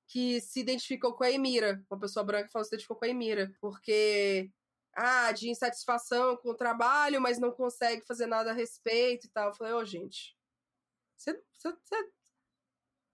[0.09, 3.09] que se identificou com a Emira, uma pessoa branca falou que se identificou com a
[3.09, 4.51] Emira, porque
[4.95, 9.49] ah, de insatisfação com o trabalho, mas não consegue fazer nada a respeito e tal.
[9.49, 10.37] Eu falei, ô, oh, gente,
[11.17, 12.11] você, você,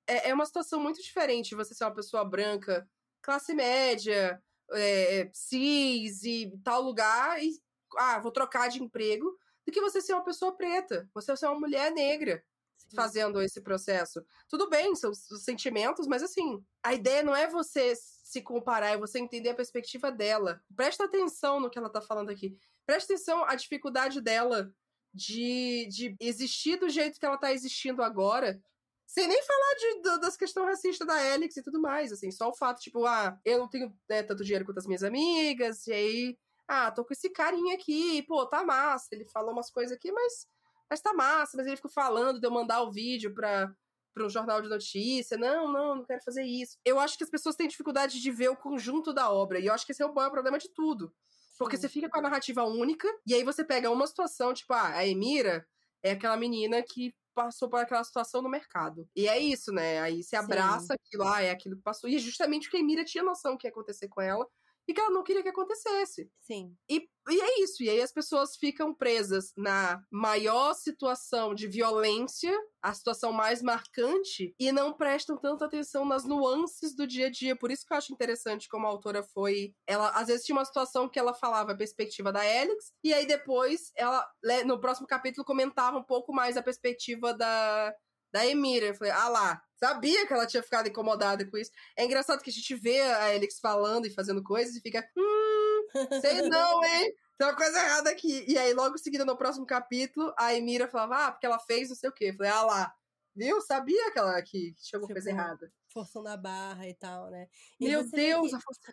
[0.08, 2.88] é, é uma situação muito diferente você ser uma pessoa branca,
[3.22, 4.42] classe média,
[4.72, 7.60] é, cis e tal lugar, e
[7.96, 11.60] ah, vou trocar de emprego, do que você ser uma pessoa preta, você ser uma
[11.60, 12.42] mulher negra
[12.76, 12.96] Sim.
[12.96, 14.24] fazendo esse processo.
[14.48, 18.98] Tudo bem, são os sentimentos, mas assim, a ideia não é você se comparar, é
[18.98, 20.62] você entender a perspectiva dela.
[20.74, 22.56] Presta atenção no que ela tá falando aqui.
[22.86, 24.72] Presta atenção à dificuldade dela
[25.12, 28.60] de, de existir do jeito que ela tá existindo agora,
[29.08, 32.30] sem nem falar de, das questões racistas da Alex e tudo mais, assim.
[32.30, 35.86] Só o fato, tipo, ah, eu não tenho né, tanto dinheiro quanto as minhas amigas,
[35.86, 39.08] e aí, ah, tô com esse carinha aqui, pô, tá massa.
[39.12, 40.46] Ele falou umas coisas aqui, mas,
[40.90, 41.56] mas tá massa.
[41.56, 43.74] Mas ele ficou falando de eu mandar o vídeo pra,
[44.12, 45.38] pra um jornal de notícia.
[45.38, 46.76] Não, não, não quero fazer isso.
[46.84, 49.72] Eu acho que as pessoas têm dificuldade de ver o conjunto da obra, e eu
[49.72, 51.10] acho que esse é o maior problema de tudo.
[51.58, 51.80] Porque Sim.
[51.80, 55.06] você fica com a narrativa única, e aí você pega uma situação, tipo, ah, a
[55.06, 55.66] Emira
[56.02, 59.08] é aquela menina que passou por aquela situação no mercado.
[59.14, 60.00] E é isso, né?
[60.00, 60.94] Aí se abraça Sim.
[60.94, 62.10] aquilo lá, é aquilo que passou.
[62.10, 64.44] E é justamente porque a Emira tinha noção do que ia acontecer com ela
[64.88, 66.30] e que ela não queria que acontecesse.
[66.40, 66.74] Sim.
[66.88, 67.82] E, e é isso.
[67.82, 74.54] E aí as pessoas ficam presas na maior situação de violência, a situação mais marcante,
[74.58, 77.54] e não prestam tanta atenção nas nuances do dia a dia.
[77.54, 79.74] Por isso que eu acho interessante como a autora foi.
[79.86, 83.26] Ela, às vezes, tinha uma situação que ela falava a perspectiva da Alex, e aí
[83.26, 84.26] depois ela,
[84.64, 87.94] no próximo capítulo, comentava um pouco mais a perspectiva da,
[88.32, 88.86] da Emira.
[88.86, 91.70] Eu falei, ah lá, sabia que ela tinha ficado incomodada com isso.
[91.96, 95.86] É engraçado que a gente vê a Alex falando e fazendo coisas e fica, hum,
[96.20, 97.14] sei não, hein?
[97.38, 98.44] Tem uma coisa errada aqui.
[98.48, 101.88] E aí, logo em seguida, no próximo capítulo, a Emira falava, ah, porque ela fez
[101.88, 102.30] não sei o quê.
[102.30, 102.94] Eu falei, ah lá,
[103.34, 103.60] viu?
[103.60, 105.72] Sabia que ela que chegou tipo, coisa errada.
[105.92, 107.48] Forçando a barra e tal, né?
[107.78, 108.50] E Meu Deus,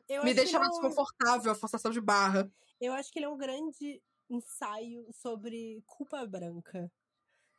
[0.08, 0.20] que...
[0.24, 0.72] me deixava é um...
[0.72, 2.50] desconfortável a forçação de barra.
[2.80, 6.92] Eu acho que ele é um grande ensaio sobre culpa branca.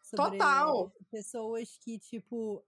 [0.06, 0.92] Sobre Total.
[1.10, 2.64] Pessoas que, tipo,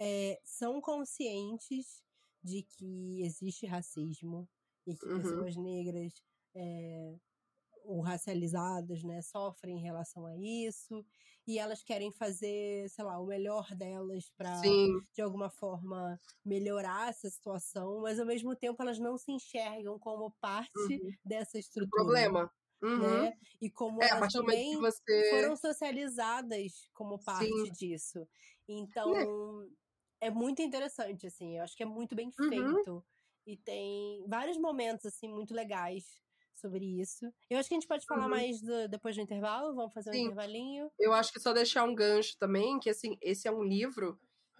[0.00, 2.02] é, são conscientes
[2.42, 4.48] de que existe racismo
[4.86, 5.22] e que uhum.
[5.22, 6.12] pessoas negras
[6.54, 7.16] é,
[7.84, 11.04] ou racializadas, né, sofrem em relação a isso,
[11.46, 17.28] e elas querem fazer, sei lá, o melhor delas para de alguma forma melhorar essa
[17.28, 21.10] situação, mas ao mesmo tempo elas não se enxergam como parte uhum.
[21.24, 22.02] dessa estrutura.
[22.02, 22.52] O problema.
[22.82, 22.98] Uhum.
[22.98, 23.32] Né?
[23.60, 25.30] E como é, elas também você...
[25.30, 27.72] foram socializadas como parte Sim.
[27.72, 28.26] disso.
[28.68, 29.62] Então,
[30.20, 30.28] é.
[30.28, 30.30] é.
[30.30, 31.58] muito interessante, assim.
[31.58, 32.48] Eu acho que é muito bem uhum.
[32.48, 33.04] feito.
[33.46, 36.04] E tem vários momentos, assim, muito legais
[36.54, 37.26] sobre isso.
[37.48, 38.30] Eu acho que a gente pode falar uhum.
[38.30, 39.74] mais do, depois do intervalo.
[39.74, 40.24] Vamos fazer um Sim.
[40.24, 40.90] intervalinho.
[40.98, 44.18] Eu acho que só deixar um gancho também, que assim, esse é um livro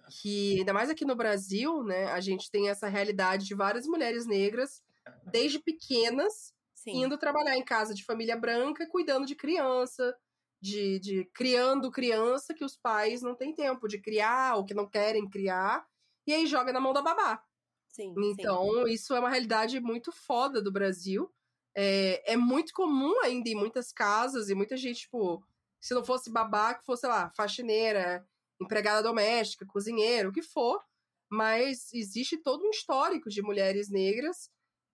[0.09, 4.25] que, ainda mais aqui no Brasil, né, a gente tem essa realidade de várias mulheres
[4.25, 4.83] negras,
[5.31, 6.53] desde pequenas,
[6.83, 7.03] Sim.
[7.03, 10.17] indo trabalhar em casa de família branca, cuidando de criança,
[10.59, 14.89] de, de criando criança que os pais não têm tempo de criar ou que não
[14.89, 15.85] querem criar,
[16.25, 17.43] e aí joga na mão da babá.
[17.87, 18.93] Sim, então, sim.
[18.93, 21.31] isso é uma realidade muito foda do Brasil.
[21.75, 25.45] É, é muito comum ainda em muitas casas, e muita gente, tipo,
[25.79, 28.27] se não fosse babá, que fosse, sei lá, faxineira,
[28.59, 30.81] empregada doméstica, cozinheiro, o que for.
[31.29, 34.49] Mas existe todo um histórico de mulheres negras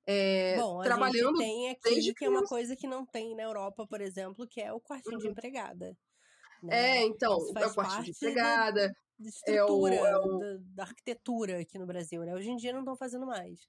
[0.09, 1.37] é, Bom, trabalhando.
[1.37, 4.71] tem aqui que é uma coisa que não tem na Europa, por exemplo, que é
[4.71, 5.21] o quartinho uhum.
[5.21, 5.97] de empregada.
[6.63, 6.99] Né?
[6.99, 8.87] É, então, é o quartinho de empregada.
[9.19, 10.39] Da, estrutura, é o, é o...
[10.39, 12.33] Da, da, arquitetura aqui no Brasil, né?
[12.33, 13.67] Hoje em dia não estão fazendo mais.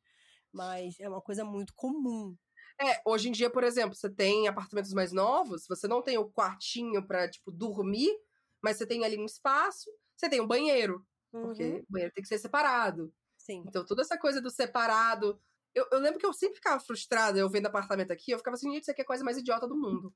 [0.53, 2.37] Mas é uma coisa muito comum.
[2.81, 6.31] É, hoje em dia, por exemplo, você tem apartamentos mais novos, você não tem o
[6.31, 8.17] quartinho para tipo, dormir,
[8.63, 11.05] mas você tem ali um espaço, você tem um banheiro.
[11.33, 11.43] Uhum.
[11.43, 13.13] Porque o banheiro tem que ser separado.
[13.37, 13.65] Sim.
[13.67, 15.41] Então, toda essa coisa do separado.
[15.79, 18.73] Eu, eu, lembro que eu sempre ficava frustrada, eu vendo apartamento aqui, eu ficava assim,
[18.73, 20.13] gente, isso aqui é a coisa mais idiota do mundo.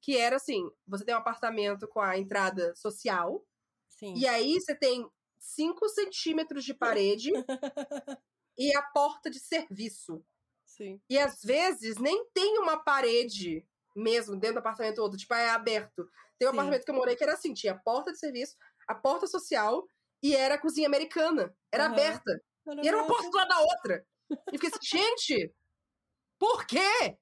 [0.00, 3.42] Que era assim: você tem um apartamento com a entrada social,
[3.88, 4.14] Sim.
[4.14, 7.32] e aí você tem 5 centímetros de parede
[8.58, 10.22] e a porta de serviço.
[10.66, 11.00] Sim.
[11.08, 16.06] E às vezes nem tem uma parede mesmo dentro do apartamento todo, tipo, é aberto.
[16.38, 16.58] Tem um Sim.
[16.58, 18.54] apartamento que eu morei que era assim, tinha a porta de serviço,
[18.86, 19.88] a porta social
[20.22, 21.56] e era a cozinha americana.
[21.72, 21.92] Era uhum.
[21.92, 22.42] aberta.
[22.66, 24.06] Era e era uma porta do lado da outra.
[24.52, 25.54] E fiquei assim, gente,
[26.38, 27.16] por quê?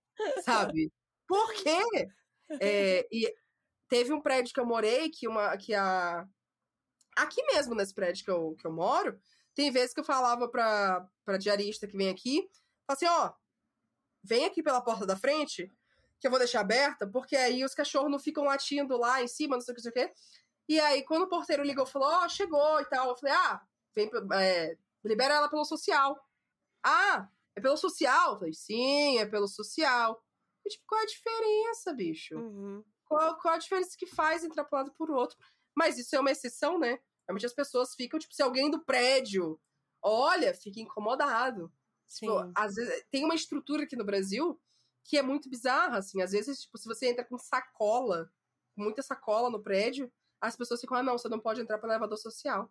[0.44, 0.92] Sabe?
[1.26, 1.78] Por quê?
[2.60, 3.32] É, e
[3.88, 6.26] teve um prédio que eu morei que, uma, que a.
[7.16, 9.18] Aqui mesmo, nesse prédio que eu, que eu moro,
[9.54, 12.48] tem vezes que eu falava pra, pra diarista que vem aqui,
[12.88, 13.32] assim, ó,
[14.22, 15.70] vem aqui pela porta da frente,
[16.18, 19.56] que eu vou deixar aberta, porque aí os cachorros não ficam latindo lá em cima,
[19.56, 20.14] não sei o que, não sei o que.
[20.68, 23.60] E aí, quando o porteiro ligou, falou, ó, oh, chegou e tal, eu falei, ah,
[23.94, 26.18] vem, é, libera ela pelo social.
[26.84, 28.32] Ah, é pelo social?
[28.32, 30.22] Eu falei, sim, é pelo social.
[30.64, 32.36] E, tipo, qual é a diferença, bicho?
[32.36, 32.84] Uhum.
[33.04, 35.36] Qual, qual a diferença que faz entrar para um lado por outro?
[35.76, 36.98] Mas isso é uma exceção, né?
[37.26, 39.60] Realmente as pessoas ficam, tipo, se alguém do prédio
[40.04, 41.72] olha, fica incomodado.
[42.06, 44.60] Tipo, às vezes, tem uma estrutura aqui no Brasil
[45.02, 46.20] que é muito bizarra, assim.
[46.22, 48.30] Às vezes, tipo, se você entra com sacola,
[48.74, 51.92] com muita sacola no prédio, as pessoas ficam, ah, não, você não pode entrar pelo
[51.92, 52.70] elevador social.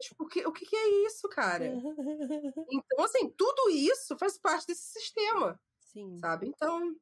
[0.00, 1.64] Tipo, o que, o que é isso, cara?
[2.70, 5.60] então, assim, tudo isso faz parte desse sistema.
[5.80, 6.18] Sim.
[6.18, 6.48] Sabe?
[6.48, 6.94] Então,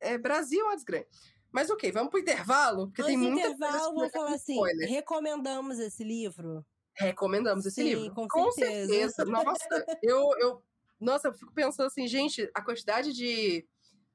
[0.00, 1.06] é Brasil é desgrande.
[1.52, 4.88] Mas ok, vamos pro intervalo, porque Antes tem muita intervalo, vou falar assim, spoiler.
[4.88, 6.64] recomendamos esse livro?
[6.94, 8.14] Recomendamos esse Sim, livro.
[8.14, 8.88] Com, com certeza.
[8.88, 9.24] certeza.
[9.26, 10.62] Nossa, eu, eu,
[10.98, 13.66] nossa, eu fico pensando assim, gente, a quantidade de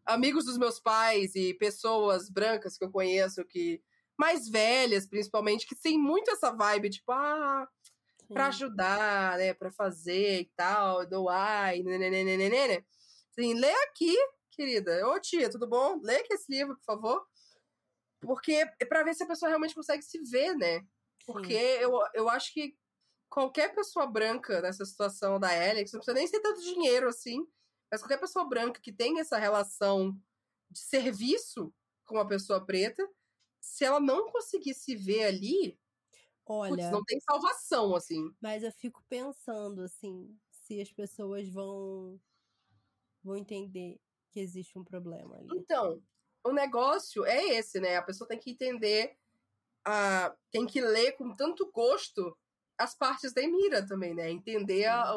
[0.06, 3.82] amigos dos meus pais e pessoas brancas que eu conheço, que
[4.18, 7.68] mais velhas, principalmente, que tem muito essa vibe, tipo, ah,
[8.28, 12.86] Pra ajudar, né, pra fazer e tal, doar, e nenenenenene.
[13.32, 14.16] Assim, lê aqui,
[14.52, 15.08] querida.
[15.08, 16.00] Ô tia, tudo bom?
[16.04, 17.28] Lê aqui esse livro, por favor.
[18.20, 20.86] Porque é pra ver se a pessoa realmente consegue se ver, né?
[21.26, 22.78] Porque eu, eu acho que
[23.30, 27.46] qualquer pessoa branca nessa situação da Alex, não precisa nem ser tanto dinheiro assim,
[27.92, 30.18] mas qualquer pessoa branca que tem essa relação
[30.70, 31.74] de serviço
[32.06, 33.08] com uma pessoa preta,
[33.62, 35.80] se ela não conseguir se ver ali,
[36.48, 38.34] Olha, putz, não tem salvação, assim.
[38.42, 42.20] Mas eu fico pensando, assim, se as pessoas vão,
[43.24, 44.00] vão entender
[44.32, 45.48] que existe um problema ali.
[45.54, 46.02] Então,
[46.44, 47.98] o negócio é esse, né?
[47.98, 49.18] A pessoa tem que entender
[49.86, 52.38] a, tem que ler com tanto gosto
[52.78, 54.30] as partes da Emira também, né?
[54.30, 55.14] Entender a,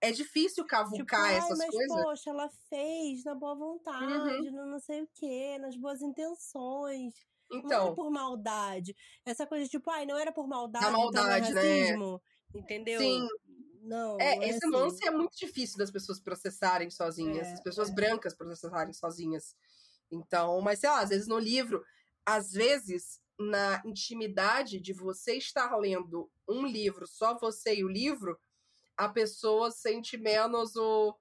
[0.00, 2.02] é difícil cavucar tipo, essas mas, coisas.
[2.02, 4.52] Poxa, ela fez na boa vontade, uhum.
[4.52, 7.14] no não sei o quê, nas boas intenções.
[7.50, 7.68] Então.
[7.68, 8.96] Não era por maldade.
[9.24, 10.84] Essa coisa tipo, ai, não era por maldade.
[10.84, 12.12] A então é maldade, então racismo,
[12.54, 12.60] né?
[12.60, 13.00] Entendeu?
[13.00, 13.28] Sim.
[13.82, 14.70] Não, é, é esse assim.
[14.70, 17.92] lance é muito difícil das pessoas processarem sozinhas, é, as pessoas é.
[17.92, 19.54] brancas processarem sozinhas.
[20.10, 21.84] Então, mas sei lá, às vezes no livro,
[22.24, 28.38] às vezes na intimidade de você estar lendo um livro, só você e o livro,
[28.96, 31.14] a pessoa sente menos o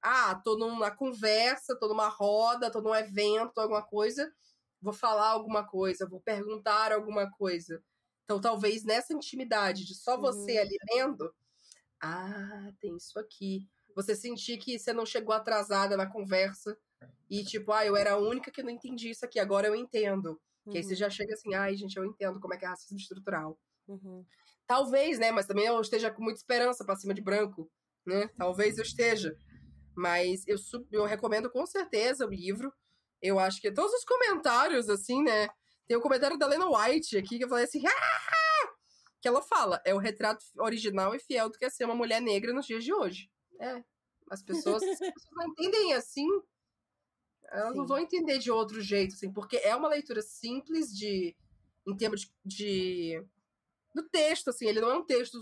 [0.00, 4.32] ah, tô numa conversa, tô numa roda, tô num evento, alguma coisa,
[4.80, 7.82] vou falar alguma coisa, vou perguntar alguma coisa.
[8.24, 10.60] Então, talvez nessa intimidade de só você uhum.
[10.60, 11.34] ali lendo,
[12.00, 13.66] ah, tem isso aqui.
[13.94, 16.76] Você sentir que você não chegou atrasada na conversa
[17.28, 20.40] e, tipo, ah, eu era a única que não entendi isso aqui, agora eu entendo.
[20.64, 20.72] Uhum.
[20.72, 20.98] Que aí você uhum.
[20.98, 23.58] já chega assim, ai, gente, eu entendo como é que é racismo estrutural.
[23.86, 24.24] Uhum.
[24.66, 25.32] Talvez, né?
[25.32, 27.70] Mas também eu esteja com muita esperança pra cima de branco,
[28.06, 28.28] né?
[28.36, 29.34] Talvez eu esteja.
[29.96, 30.56] Mas eu,
[30.92, 32.72] eu recomendo com certeza o livro.
[33.22, 35.48] Eu acho que todos os comentários, assim, né?
[35.86, 37.82] Tem o um comentário da Lena White aqui que eu falei assim.
[37.86, 38.68] Ah!
[39.20, 42.20] Que ela fala, é o retrato original e fiel do que é ser uma mulher
[42.20, 43.28] negra nos dias de hoje.
[43.60, 43.82] É.
[44.30, 46.26] As pessoas, as pessoas não entendem assim.
[47.50, 47.78] Elas Sim.
[47.78, 51.34] não vão entender de outro jeito, assim, porque é uma leitura simples de.
[51.86, 53.26] em termos de, de
[53.94, 55.40] do texto, assim, ele não é um texto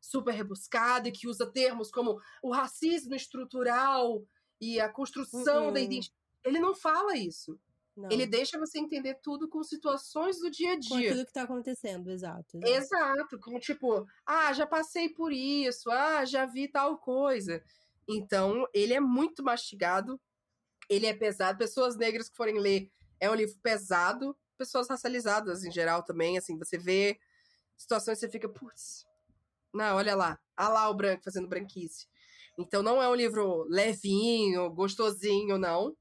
[0.00, 4.24] super rebuscado e que usa termos como o racismo estrutural
[4.60, 5.72] e a construção uhum.
[5.72, 6.17] da identidade.
[6.44, 7.58] Ele não fala isso.
[7.96, 8.08] Não.
[8.12, 11.10] Ele deixa você entender tudo com situações do dia a dia.
[11.10, 12.72] Com tudo que tá acontecendo, exato, exato.
[12.72, 17.60] Exato, como tipo, ah, já passei por isso, ah, já vi tal coisa.
[18.08, 20.20] Então, ele é muito mastigado,
[20.88, 21.58] ele é pesado.
[21.58, 24.36] Pessoas negras que forem ler, é um livro pesado.
[24.56, 27.18] Pessoas racializadas em geral também, assim, você vê
[27.76, 29.04] situações que você fica, putz,
[29.72, 32.06] não, olha lá, olha lá o branco fazendo branquice.
[32.58, 35.96] Então não é um livro levinho, gostosinho, não.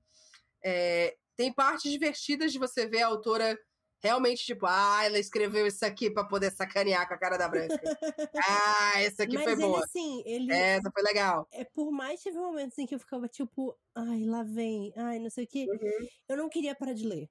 [0.63, 3.57] É, tem partes divertidas de você ver a autora
[4.01, 7.79] realmente, tipo, ah, ela escreveu isso aqui para poder sacanear com a cara da branca.
[8.47, 9.83] ah, essa aqui Mas foi ele, boa.
[9.83, 11.47] Assim, ele, essa foi legal.
[11.51, 15.19] É, por mais que teve momentos em que eu ficava tipo, ai, lá vem, ai,
[15.19, 15.65] não sei o quê.
[15.69, 16.07] Uhum.
[16.29, 17.29] Eu não queria parar de ler.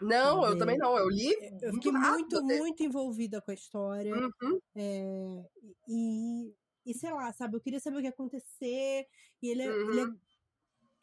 [0.00, 0.96] Não, eu também não.
[0.96, 1.30] Eu li.
[1.60, 4.14] Eu fiquei muito, muito envolvida com a história.
[4.14, 4.60] Uhum.
[4.74, 5.44] É,
[5.86, 6.54] e,
[6.86, 7.56] e sei lá, sabe?
[7.56, 9.06] Eu queria saber o que ia acontecer.
[9.42, 9.90] E ele é, uhum.
[9.90, 10.18] ele é uhum.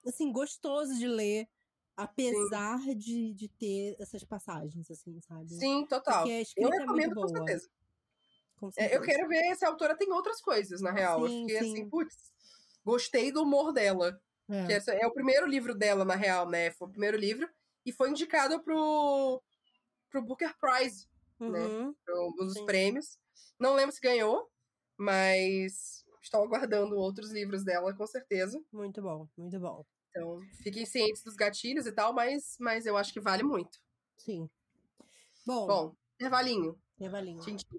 [0.08, 1.48] Assim, gostoso de ler.
[1.96, 5.50] Apesar de, de ter essas passagens, assim, sabe?
[5.50, 6.20] Sim, total.
[6.20, 7.28] Porque a escrita eu recomendo é muito boa.
[7.28, 7.70] Com certeza.
[8.56, 8.96] Com certeza.
[8.96, 11.28] É, eu quero ver se a autora tem outras coisas, na real.
[11.28, 11.72] Sim, eu fiquei sim.
[11.72, 12.16] assim, putz,
[12.86, 14.22] gostei do humor dela.
[14.50, 14.80] É.
[14.80, 16.72] Que é o primeiro livro dela, na real, né?
[16.72, 17.50] Foi o primeiro livro
[17.86, 19.42] e foi indicado pro,
[20.10, 21.08] pro Booker Prize,
[21.40, 21.48] né?
[21.48, 21.88] uhum.
[21.88, 22.14] né?
[22.14, 23.18] Um dos prêmios.
[23.60, 24.50] Não lembro se ganhou,
[24.96, 28.62] mas estou aguardando outros livros dela, com certeza.
[28.72, 29.86] Muito bom, muito bom.
[30.18, 33.80] Então, fiquem cientes dos gatilhos e tal, mas, mas eu acho que vale muito.
[34.18, 34.50] Sim.
[35.46, 35.68] Bom.
[35.68, 36.78] Bom, intervalinho.
[37.00, 37.40] Intervalinho.
[37.42, 37.78] Tchim, tchim.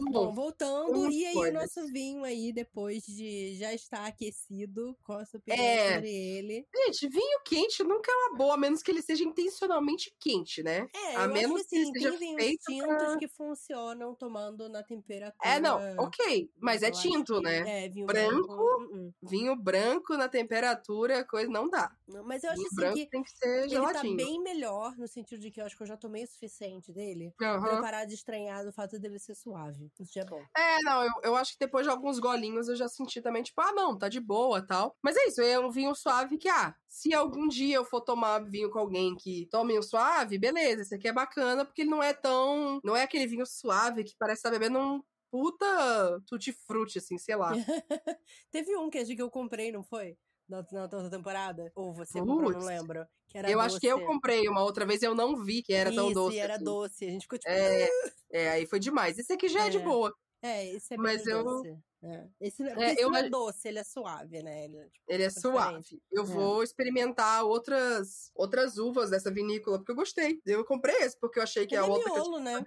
[0.00, 5.24] Bom, voltando, e aí o nosso vinho aí, depois de já estar aquecido, qual a
[5.24, 5.94] sua opinião é...
[5.94, 6.66] sobre ele?
[6.74, 10.88] Gente, vinho quente nunca é uma boa, a menos que ele seja intencionalmente quente, né?
[10.94, 13.18] É, a eu menos que, assim, que tem vinhos tintos pra...
[13.18, 15.48] que funcionam tomando na temperatura...
[15.48, 17.84] É, não, ok, mas é tinto, né?
[17.84, 19.14] É, vinho branco, branco uh -uh.
[19.22, 21.94] vinho branco na temperatura, coisa não dá.
[22.24, 24.14] Mas eu acho vinho assim branco que tem que ser geladinho.
[24.14, 26.28] ele tá bem melhor, no sentido de que eu acho que eu já tomei o
[26.28, 27.60] suficiente dele, uhum.
[27.60, 29.83] pra parar de estranhar do fato dele ser suave.
[30.00, 30.42] Isso já é bom.
[30.56, 33.60] É, não, eu, eu acho que depois de alguns golinhos eu já senti também, tipo,
[33.60, 34.96] ah, não, tá de boa tal.
[35.02, 38.44] Mas é isso, é um vinho suave que, ah, se algum dia eu for tomar
[38.44, 42.02] vinho com alguém que tome um suave, beleza, esse aqui é bacana, porque ele não
[42.02, 42.80] é tão.
[42.84, 47.34] Não é aquele vinho suave que parece estar tá bebendo um puta tutti-frutti, assim, sei
[47.34, 47.50] lá.
[48.52, 50.16] Teve um que acho que eu comprei, não foi?
[50.48, 51.72] Na, na outra temporada?
[51.74, 53.06] Ou você comprou, não lembro.
[53.34, 53.54] eu doce.
[53.54, 56.38] acho que eu comprei uma outra vez eu não vi que era Isso, tão doce.
[56.38, 56.64] era assim.
[56.64, 57.06] doce.
[57.06, 57.50] A gente ficou tipo.
[57.50, 57.88] É,
[58.30, 59.18] é, aí foi demais.
[59.18, 60.14] Esse aqui já é, é de boa.
[60.42, 61.42] É, esse é Mas eu...
[61.42, 61.78] doce.
[62.02, 62.28] É.
[62.38, 63.10] Esse, é, esse eu...
[63.10, 64.66] não é doce, ele é suave, né?
[64.66, 66.02] Ele é, tipo, ele é suave.
[66.12, 66.26] Eu é.
[66.26, 70.38] vou experimentar outras outras uvas dessa vinícola, porque eu gostei.
[70.44, 72.62] Eu comprei esse, porque eu achei que é a outra miolo, que eu né?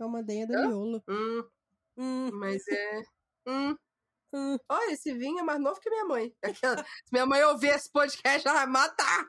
[0.00, 1.02] É uma madeira da miolo.
[1.08, 1.44] Hum,
[1.96, 2.30] hum.
[2.34, 3.02] Mas é...
[3.48, 3.76] Hum.
[4.32, 4.58] Hum.
[4.68, 6.34] Olha, esse vinho é mais novo que minha mãe.
[6.42, 6.84] Aquela...
[6.84, 9.26] Se minha mãe ouvir esse podcast, ela vai matar.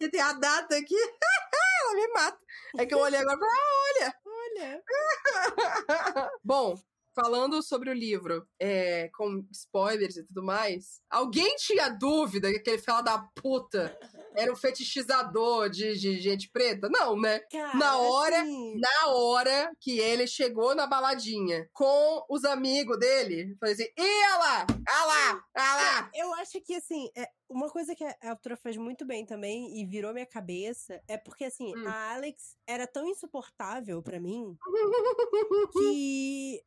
[0.00, 0.94] E tem a data aqui.
[1.82, 2.38] ela me mata.
[2.78, 4.14] É que eu olhei agora e falei, ah, olha.
[4.26, 4.82] Olha.
[6.44, 6.78] Bom,
[7.20, 12.78] falando sobre o livro, é, com spoilers e tudo mais, alguém tinha dúvida que aquele
[12.78, 13.98] fela da puta
[14.36, 16.88] era um fetichizador de, de gente preta?
[16.88, 17.40] Não, né?
[17.50, 18.78] Cara, na hora, assim...
[18.78, 24.66] na hora que ele chegou na baladinha com os amigos dele, falei assim: ia lá,
[24.88, 26.10] ah lá, ah lá.
[26.14, 29.84] Eu acho que assim, é, uma coisa que a autora faz muito bem também e
[29.84, 31.88] virou minha cabeça é porque assim, hum.
[31.88, 34.56] a Alex era tão insuportável para mim
[35.72, 36.62] que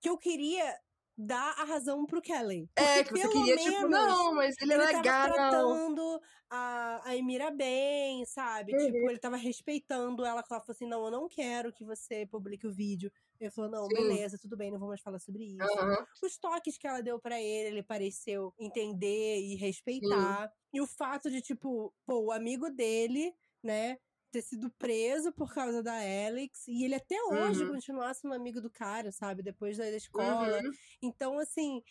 [0.00, 0.78] que eu queria
[1.18, 2.70] dá a razão pro Kelly.
[2.76, 5.02] É, que você queria, tipo, não, mas ele, ele é legal.
[5.02, 8.72] Tava tratando a, a Emira bem, sabe?
[8.72, 8.86] Uhum.
[8.86, 12.24] Tipo, ele tava respeitando ela, que ela falou assim: não, eu não quero que você
[12.26, 13.10] publique o vídeo.
[13.40, 13.94] Ele falou: não, Sim.
[13.94, 15.80] beleza, tudo bem, não vou mais falar sobre isso.
[15.80, 15.96] Uhum.
[16.22, 20.52] Os toques que ela deu para ele, ele pareceu entender e respeitar.
[20.72, 23.98] E o fato de, tipo, pô, o amigo dele, né?
[24.30, 27.72] Ter sido preso por causa da Alex e ele até hoje uhum.
[27.74, 29.42] continua sendo amigo do cara, sabe?
[29.42, 30.62] Depois da escola.
[30.62, 30.70] Uhum.
[31.02, 31.82] Então, assim,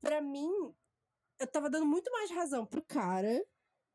[0.00, 0.50] para mim,
[1.38, 3.44] eu tava dando muito mais razão pro cara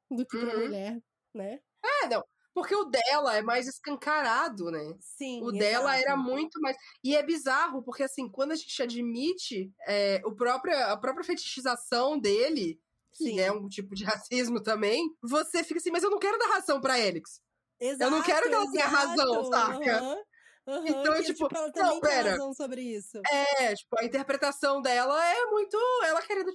[0.09, 0.63] do que pra uhum.
[0.65, 1.01] mulher,
[1.33, 1.59] né?
[2.03, 2.23] É, não.
[2.53, 4.97] Porque o dela é mais escancarado, né?
[4.99, 5.41] Sim.
[5.43, 6.75] O dela era muito mais.
[7.03, 12.19] E é bizarro, porque assim, quando a gente admite é, o próprio, a própria fetichização
[12.19, 12.79] dele,
[13.13, 13.35] Sim.
[13.35, 14.03] que é um tipo de
[14.43, 17.41] racismo também, você fica assim, mas eu não quero dar razão pra Alex.
[17.80, 20.03] Exato, eu não quero que ela tenha razão, saca?
[20.03, 20.23] Uhum.
[20.67, 22.32] Uhum, então, tipo, tipo, ela também não, pera.
[22.32, 23.19] razão sobre isso.
[23.32, 25.77] É, tipo, a interpretação dela é muito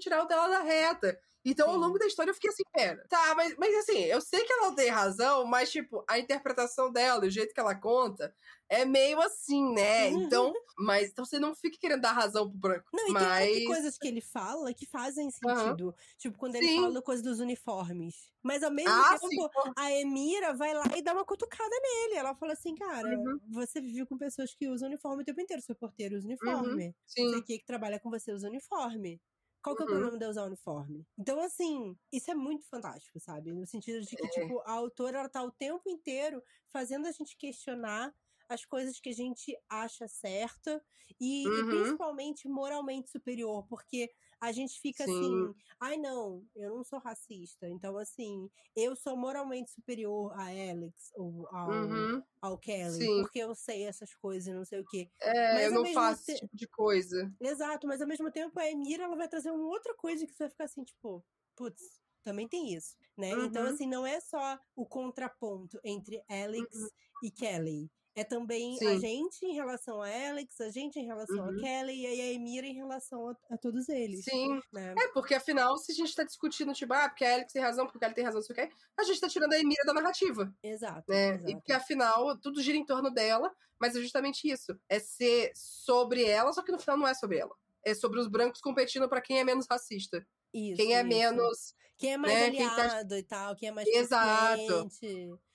[0.04, 1.18] tirar o dela da reta.
[1.44, 1.74] Então, Sim.
[1.74, 3.04] ao longo da história, eu fiquei assim, pera.
[3.08, 7.26] Tá, mas, mas assim, eu sei que ela tem razão, mas, tipo, a interpretação dela,
[7.26, 8.34] o jeito que ela conta,
[8.66, 10.08] é meio assim, né?
[10.08, 10.22] Uhum.
[10.22, 12.88] Então, mas então você não fica querendo dar razão pro branco.
[12.94, 13.52] Não, e mas...
[13.52, 15.88] tem coisas que ele fala que fazem sentido.
[15.88, 15.94] Uhum.
[16.16, 16.80] Tipo, quando ele sim.
[16.80, 18.32] fala coisa dos uniformes.
[18.42, 19.72] Mas ao mesmo ah, tempo, sim.
[19.76, 22.14] a Emira vai lá e dá uma cutucada nele.
[22.14, 23.38] Ela fala assim, cara, uhum.
[23.50, 25.62] você vive com pessoas que usam uniforme o tempo inteiro.
[25.62, 26.86] Seu porteiro usa uniforme.
[26.86, 26.94] Uhum.
[27.06, 27.28] Sim.
[27.28, 29.20] Você aqui que trabalha com você usa uniforme.
[29.64, 29.94] Qual que é o uhum.
[29.94, 31.06] problema de usar uniforme?
[31.18, 33.50] Então, assim, isso é muito fantástico, sabe?
[33.50, 34.28] No sentido de que, é.
[34.28, 38.14] tipo, a autora, ela tá o tempo inteiro fazendo a gente questionar
[38.46, 40.84] as coisas que a gente acha certa
[41.18, 41.54] e, uhum.
[41.54, 44.12] e principalmente moralmente superior, porque
[44.44, 45.12] a gente fica Sim.
[45.12, 51.10] assim, ai não, eu não sou racista, então assim, eu sou moralmente superior a Alex
[51.14, 52.22] ou ao, uhum.
[52.40, 53.22] ao Kelly, Sim.
[53.22, 55.08] porque eu sei essas coisas e não sei o quê.
[55.20, 56.32] É, mas, eu não faço te...
[56.32, 57.32] esse tipo de coisa.
[57.40, 60.44] Exato, mas ao mesmo tempo a Emira, ela vai trazer uma outra coisa que você
[60.44, 61.24] vai ficar assim, tipo,
[61.56, 61.82] putz,
[62.22, 63.28] também tem isso, né?
[63.28, 63.46] Então, uhum.
[63.46, 66.88] Então, assim, não é só o contraponto entre Alex uhum.
[67.22, 67.90] e Kelly.
[68.16, 68.86] É também Sim.
[68.86, 71.58] a gente em relação a Alex, a gente em relação uhum.
[71.58, 74.24] a Kelly e a Emira em relação a, a todos eles.
[74.24, 74.60] Sim.
[74.72, 74.94] Né?
[74.96, 77.88] É, porque afinal, se a gente tá discutindo, tipo, ah, porque a Alex tem razão,
[77.88, 79.92] porque ela tem razão, não sei o quê, a gente tá tirando a Emira da
[79.92, 80.54] narrativa.
[80.62, 81.10] Exato.
[81.10, 81.34] Né?
[81.34, 81.50] Exato.
[81.50, 84.78] E porque afinal, tudo gira em torno dela, mas é justamente isso.
[84.88, 87.54] É ser sobre ela, só que no final não é sobre ela.
[87.84, 90.24] É sobre os brancos competindo para quem é menos racista.
[90.52, 91.08] Isso, quem é isso.
[91.08, 91.74] menos.
[91.98, 93.18] Quem é mais né, aliado tá...
[93.18, 94.88] e tal, quem é mais Exato.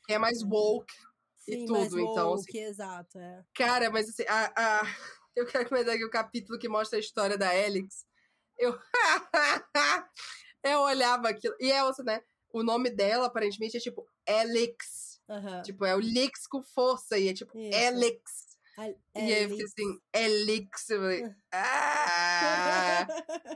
[0.06, 0.94] Quem é mais woke.
[1.40, 2.34] Sim, e tudo, então.
[2.34, 3.44] Assim, exato, é.
[3.56, 4.82] Cara, mas assim, a, a,
[5.36, 8.06] eu quero comentar aqui o capítulo que mostra a história da Alex.
[8.58, 8.78] Eu.
[10.64, 11.56] eu olhava aquilo.
[11.60, 12.22] E é, né?
[12.52, 15.10] O nome dela, aparentemente, é tipo Alex.
[15.30, 15.62] Uhum.
[15.62, 17.18] Tipo, é o Lix com força.
[17.18, 17.78] E é tipo Isso.
[17.88, 18.49] Alex.
[18.88, 20.90] E aí eu fiquei assim, Elix.
[20.90, 23.08] Eu falei, ah!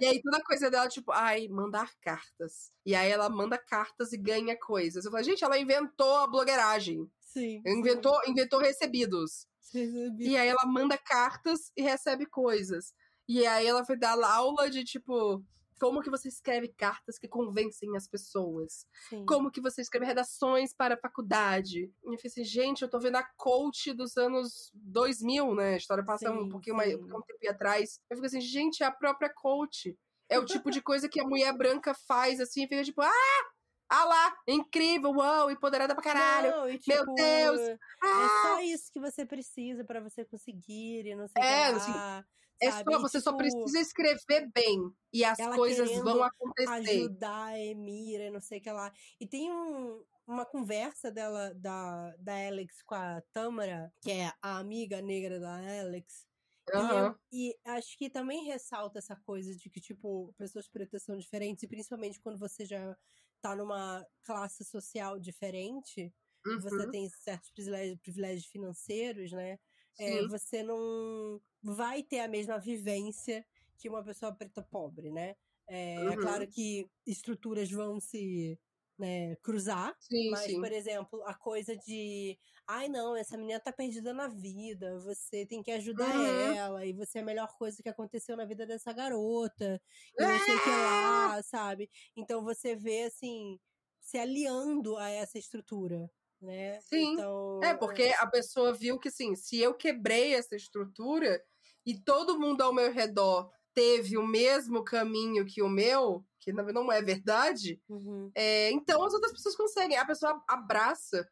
[0.02, 2.72] e aí toda coisa dela, tipo, ai, mandar cartas.
[2.86, 5.06] E aí ela manda cartas e ganha coisas.
[5.06, 7.10] Eu falei, gente, ela inventou a blogueiragem.
[7.20, 7.62] Sim.
[7.66, 8.32] Inventou, sim.
[8.32, 9.48] inventou recebidos.
[9.74, 10.22] Recebido.
[10.22, 12.94] E aí ela manda cartas e recebe coisas.
[13.28, 15.44] E aí ela foi dar aula de tipo
[15.84, 18.88] como que você escreve cartas que convencem as pessoas?
[19.10, 19.26] Sim.
[19.26, 21.92] Como que você escreve redações para a faculdade?
[22.06, 25.74] E eu falei assim, gente, eu tô vendo a coach dos anos 2000, né?
[25.74, 28.00] A história passa sim, um pouquinho mais, um tempo atrás.
[28.10, 29.94] Eu fico assim, gente, é a própria coach.
[30.30, 33.52] É o tipo de coisa que a mulher branca faz, assim, e fica tipo, ah,
[33.90, 36.52] ah lá, incrível, uau, empoderada pra caralho.
[36.52, 37.60] Não, e, tipo, Meu Deus.
[37.60, 38.42] É ah!
[38.44, 42.26] só isso que você precisa para você conseguir e não sei é, o que lá.
[42.66, 46.70] É só, você tipo, só precisa escrever bem e as coisas vão acontecer.
[46.70, 48.92] Ajudar a Emira, não sei o que lá.
[49.20, 54.58] E tem um, uma conversa dela, da, da Alex com a Tamara, que é a
[54.58, 56.26] amiga negra da Alex.
[56.74, 57.14] Uhum.
[57.32, 61.64] E, e, acho que também ressalta essa coisa de que, tipo, pessoas pretas são diferentes,
[61.64, 62.96] e principalmente quando você já
[63.42, 66.14] tá numa classe social diferente,
[66.46, 66.62] uhum.
[66.62, 69.60] você tem certos privilégios, privilégios financeiros, né?
[70.00, 73.46] É, você não vai ter a mesma vivência
[73.78, 75.36] que uma pessoa preta pobre, né?
[75.68, 76.12] É, uhum.
[76.12, 78.60] é claro que estruturas vão se
[78.98, 79.96] né, cruzar.
[80.00, 80.60] Sim, mas, sim.
[80.60, 82.38] por exemplo, a coisa de
[82.68, 86.56] ai não, essa menina tá perdida na vida, você tem que ajudar uhum.
[86.56, 89.82] ela, e você é a melhor coisa que aconteceu na vida dessa garota,
[90.18, 91.42] e não sei o que lá, é!
[91.42, 91.90] sabe?
[92.16, 93.60] Então você vê assim,
[94.00, 96.10] se aliando a essa estrutura.
[96.44, 96.80] Né?
[96.82, 97.14] Sim.
[97.14, 98.16] Então, é, porque é...
[98.18, 101.42] a pessoa viu que assim, se eu quebrei essa estrutura
[101.86, 106.92] e todo mundo ao meu redor teve o mesmo caminho que o meu, que não
[106.92, 108.30] é verdade, uhum.
[108.36, 109.98] é, então as outras pessoas conseguem.
[109.98, 111.28] A pessoa abraça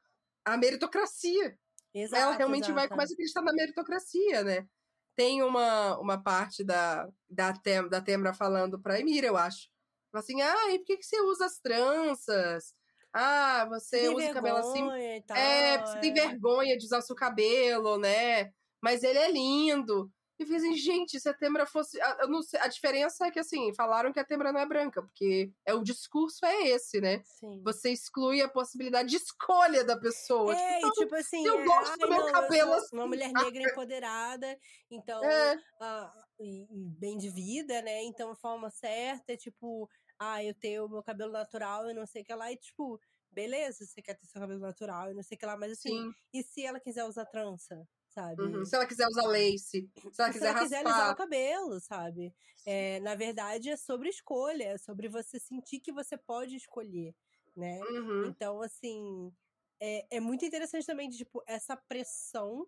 [0.45, 1.57] a meritocracia.
[1.93, 2.75] Exato, Ela realmente exato.
[2.75, 4.67] vai começar a acreditar na meritocracia, né?
[5.15, 9.69] tem uma, uma parte da, da, Tem, da Tembra falando pra Emira, eu acho.
[10.13, 12.73] Assim, ah, e por que, que você usa as tranças?
[13.13, 14.87] Ah, você Tem usa o cabelo assim.
[15.17, 16.13] e tal, É, você tem é.
[16.13, 18.51] vergonha de usar o seu cabelo, né?
[18.81, 20.11] Mas ele é lindo.
[20.39, 22.01] E eu falei assim, gente, se a Tembra fosse.
[22.01, 25.51] a- sei, a diferença é que, assim, falaram que a Tembra não é branca, porque
[25.65, 27.21] é, o discurso é esse, né?
[27.23, 27.61] Sim.
[27.63, 30.51] Você exclui a possibilidade de escolha da pessoa.
[30.53, 33.07] É, tipo, e tipo assim, eu é, gosto do "Ai, meu não, cabelo assim, Uma
[33.07, 34.57] mulher negra empoderada,
[34.89, 35.23] então.
[35.23, 38.01] é, ah, e, e bem de vida, né?
[38.03, 39.87] Então, a forma certa é tipo,
[40.23, 43.01] ah, eu tenho o meu cabelo natural e não sei o que lá, e tipo,
[43.31, 45.89] beleza, você quer ter seu cabelo natural e não sei o que lá, mas assim,
[45.89, 46.13] sim.
[46.31, 48.39] e se ela quiser usar trança, sabe?
[48.43, 48.63] Uhum.
[48.63, 51.15] Se ela quiser usar lace, se ela se quiser ela quiser alisar o raspar.
[51.15, 52.35] cabelo, sabe?
[52.63, 57.15] É, na verdade, é sobre escolha, é sobre você sentir que você pode escolher,
[57.55, 57.79] né?
[57.79, 58.27] Uhum.
[58.27, 59.33] Então, assim,
[59.79, 62.67] é, é muito interessante também, de, tipo, essa pressão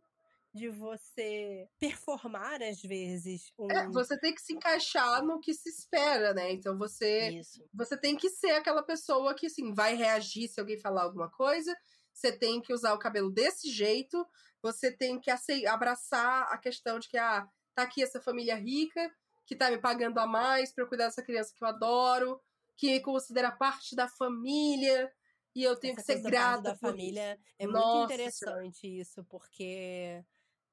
[0.53, 3.71] de você performar, às vezes, um...
[3.71, 6.51] É, você tem que se encaixar no que se espera, né?
[6.51, 7.67] Então você, Isso.
[7.73, 11.75] você tem que ser aquela pessoa que, assim, vai reagir se alguém falar alguma coisa.
[12.13, 14.23] Você tem que usar o cabelo desse jeito.
[14.61, 15.31] Você tem que
[15.65, 19.11] abraçar a questão de que, ah, tá aqui essa família rica
[19.45, 22.39] que tá me pagando a mais eu cuidar dessa criança que eu adoro,
[22.77, 25.11] que me considera parte da família.
[25.55, 30.23] E eu tenho Essa que ser grata da família é Nossa muito interessante isso, porque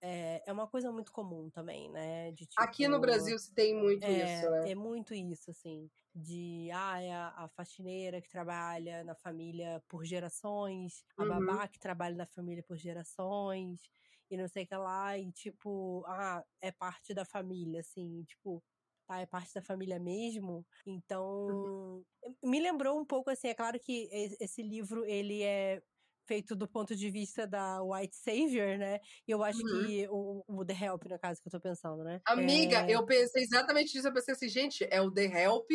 [0.03, 2.32] é, é uma coisa muito comum também, né?
[2.32, 4.70] De, Aqui no tipo, Brasil se tem muito é, isso, né?
[4.72, 10.05] é muito isso, assim, de ah, é a, a faxineira que trabalha na família por
[10.05, 11.26] gerações, a Uhum.
[11.26, 13.82] babá que trabalha na família por gerações,
[14.30, 18.64] e não sei o que lá, e tipo, ah, é parte da família, assim, tipo,
[19.07, 20.66] tá, é parte da família mesmo.
[20.86, 22.05] Então,
[22.42, 24.09] me lembrou um pouco assim, é claro que
[24.40, 25.82] esse livro ele é
[26.31, 29.01] feito do ponto de vista da White Savior, né?
[29.26, 29.85] E eu acho Uhum.
[29.85, 32.20] que o, o The Help, no caso, que eu tô pensando, né?
[32.24, 34.07] Amiga, É, eu pensei exatamente nisso.
[34.07, 35.68] Eu pensei assim, gente, é o The Help,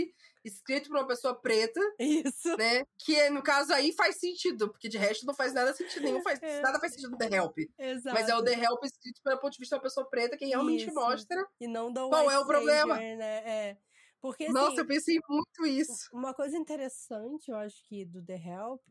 [0.46, 2.56] escrito por uma pessoa preta, Isso.
[2.56, 2.84] né?
[3.04, 6.40] Que no caso aí faz sentido, porque de resto não faz nada sentido nenhum, faz,
[6.42, 6.62] É.
[6.62, 7.58] nada faz sentido no The Help.
[7.78, 8.14] Exato.
[8.14, 10.46] Mas é o The Help escrito pelo ponto de vista de uma pessoa preta que
[10.46, 10.94] realmente Isso.
[10.96, 11.46] mostra.
[11.60, 12.96] E não da Qual White é o problema?
[12.96, 13.38] Savior, né?
[13.46, 13.78] É.
[14.22, 16.08] Porque, assim, Nossa, eu pensei muito isso.
[16.14, 18.82] Uma coisa interessante, eu acho que do The Help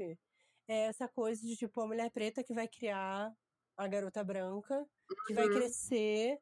[0.69, 3.33] é essa coisa de tipo a mulher preta que vai criar
[3.77, 4.87] a garota branca,
[5.25, 5.51] que vai Uhum.
[5.51, 6.39] crescer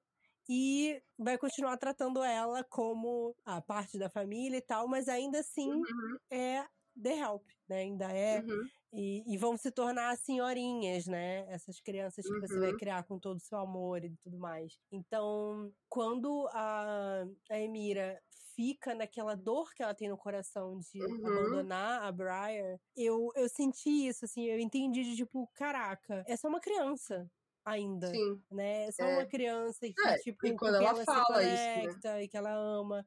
[0.48, 5.86] e vai continuar tratando ela como a parte da família e tal, mas ainda assim
[5.88, 6.64] Uhum, é
[7.00, 7.78] The Help, né?
[7.82, 11.46] Ainda é uhum, e, e vão se tornar senhorinhas, né?
[11.50, 12.74] Essas crianças que você vai Uhum.
[12.74, 14.74] criar com todo o seu amor e tudo mais.
[14.90, 18.20] Então, quando a, a Emira
[18.54, 21.18] fica naquela dor que ela tem no coração de Uhum.
[21.22, 26.48] abandonar a Briar, eu, eu senti isso, assim, eu entendi de tipo, caraca, é só
[26.48, 27.30] uma criança
[27.64, 28.44] ainda, Sim.
[28.50, 28.86] né?
[28.88, 29.10] É só É.
[29.10, 31.92] uma criança que, É, tipo, e quando ela ela fala se isso, né?
[31.92, 33.06] conecta e que ela ama.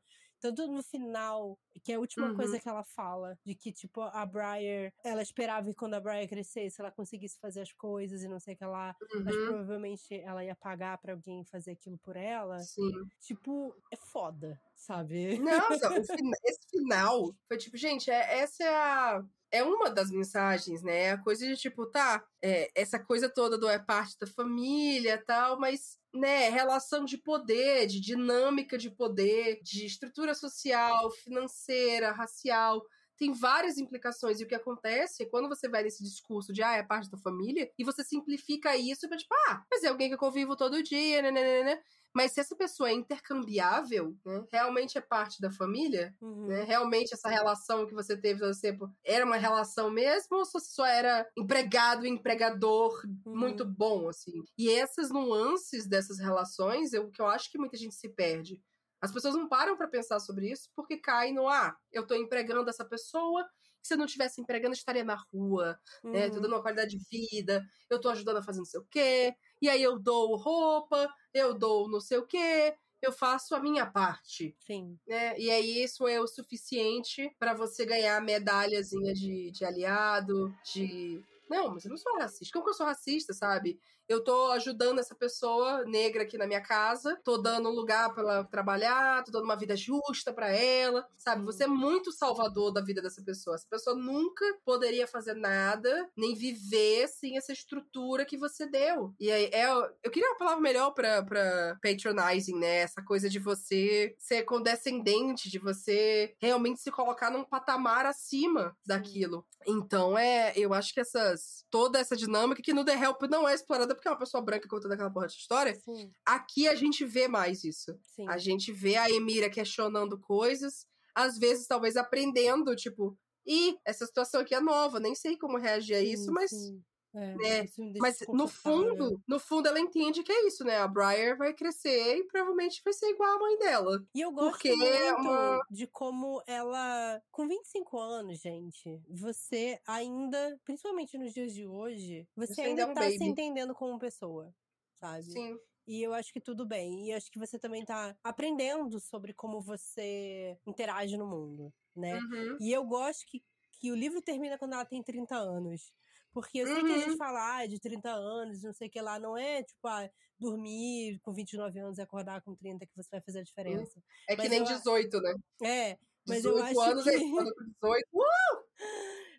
[0.53, 2.35] Tanto no final, que é a última Uhum.
[2.35, 6.27] coisa que ela fala, de que, tipo, a Briar, ela esperava que quando a Briar
[6.27, 10.13] crescesse, ela conseguisse fazer as coisas e não sei o que lá, mas Uhum, provavelmente
[10.21, 12.57] ela ia pagar pra alguém fazer aquilo por ela.
[12.57, 13.09] Sim.
[13.19, 15.39] Tipo, é foda, sabe?
[15.39, 19.23] Nossa, fina- esse final foi tipo, gente, é, essa é a.
[19.51, 21.11] É uma das mensagens, né?
[21.11, 25.17] A coisa de tipo, tá, é, essa coisa toda do é parte da família e
[25.25, 32.81] tal, mas, né, relação de poder, de dinâmica de poder, de estrutura social, financeira, racial.
[33.17, 34.39] Tem várias implicações.
[34.39, 37.17] E o que acontece é quando você vai nesse discurso de, ah, é parte da
[37.17, 40.83] família, e você simplifica isso pra tipo, ah, mas é alguém que eu convivo todo
[40.83, 41.81] dia, né, né, né, né.
[42.15, 46.47] Mas se essa pessoa é intercambiável, né, realmente é parte da família, Uhum.
[46.47, 50.45] né, realmente essa relação que você teve todo esse tempo era uma relação mesmo, ou
[50.45, 52.93] só era empregado e empregador
[53.25, 53.25] Uhum.
[53.33, 54.43] muito bom, assim?
[54.57, 58.61] E essas nuances dessas relações, eu, que eu acho que muita gente se perde.
[59.01, 62.69] As pessoas não param pra pensar sobre isso porque cai no, ah, eu tô empregando
[62.69, 63.45] essa pessoa,
[63.83, 65.77] se eu não tivesse empregando, eu estaria na rua,
[66.11, 66.29] né?
[66.29, 66.41] Tô Uhum.
[66.41, 69.69] dando uma qualidade de vida, eu tô ajudando a fazer não sei o quê, e
[69.69, 74.55] aí eu dou roupa, eu dou não sei o quê, eu faço a minha parte,
[74.59, 74.97] Sim.
[75.07, 75.37] né?
[75.37, 81.23] E aí isso é o suficiente pra você ganhar medalhazinha de, de aliado, de.
[81.49, 82.51] Não, mas eu não sou racista.
[82.51, 83.79] Como que eu sou racista, sabe?
[84.07, 88.21] Eu tô ajudando essa pessoa negra aqui na minha casa, tô dando um lugar pra
[88.21, 91.43] ela trabalhar, tô dando uma vida justa pra ela, sabe?
[91.43, 93.55] Você é muito salvador da vida dessa pessoa.
[93.55, 99.13] Essa pessoa nunca poderia fazer nada, nem viver sem essa estrutura que você deu.
[99.19, 99.65] E aí, é,
[100.03, 102.77] eu queria uma palavra melhor pra, pra patronizing, né?
[102.77, 109.45] Essa coisa de você ser condescendente, de você realmente se colocar num patamar acima daquilo.
[109.65, 113.53] Então, é, eu acho que essas toda essa dinâmica que no The Help não é
[113.53, 115.73] explorada porque é uma pessoa branca contando aquela porra de história.
[115.75, 116.11] Sim.
[116.25, 117.97] Aqui a gente vê mais isso.
[118.03, 118.27] Sim.
[118.29, 120.85] A gente vê a Emira questionando coisas,
[121.15, 125.95] às vezes talvez aprendendo, tipo, e essa situação aqui é nova, nem sei como reagir
[125.95, 126.81] a isso, Sim, mas sim.
[127.15, 127.65] É, né,
[127.99, 128.51] mas no desconfortável.
[128.51, 130.77] fundo, no fundo ela entende que é isso, né?
[130.79, 134.05] A Briar vai crescer e provavelmente vai ser igual a mãe dela.
[134.13, 139.79] E eu gosto Porque é muito uma- de como ela, com 25 anos, gente, você
[139.87, 143.31] ainda, principalmente nos dias de hoje, você Você ainda ainda é um tá se baby.
[143.31, 144.53] entendendo como pessoa,
[144.95, 145.23] sabe?
[145.31, 145.57] Sim.
[145.87, 147.07] E eu acho que tudo bem.
[147.07, 152.15] E acho que você também tá aprendendo sobre como você interage no mundo, né?
[152.19, 152.57] Uhum.
[152.59, 153.43] E eu gosto que,
[153.79, 155.93] que o livro termina quando ela tem 30 anos.
[156.35, 157.17] Porque eu sei que a gente Uhum.
[157.17, 161.17] fala, ah, de 30 anos, não sei o que lá, não é tipo, ah, dormir
[161.21, 164.03] com 29 anos e acordar com 30 que você vai fazer a diferença.
[164.27, 165.33] É que Mas nem eu a- 18, né?
[165.63, 168.07] É, mas eu 18 acho anos, que- aí quando com 18.
[168.13, 168.65] Uh!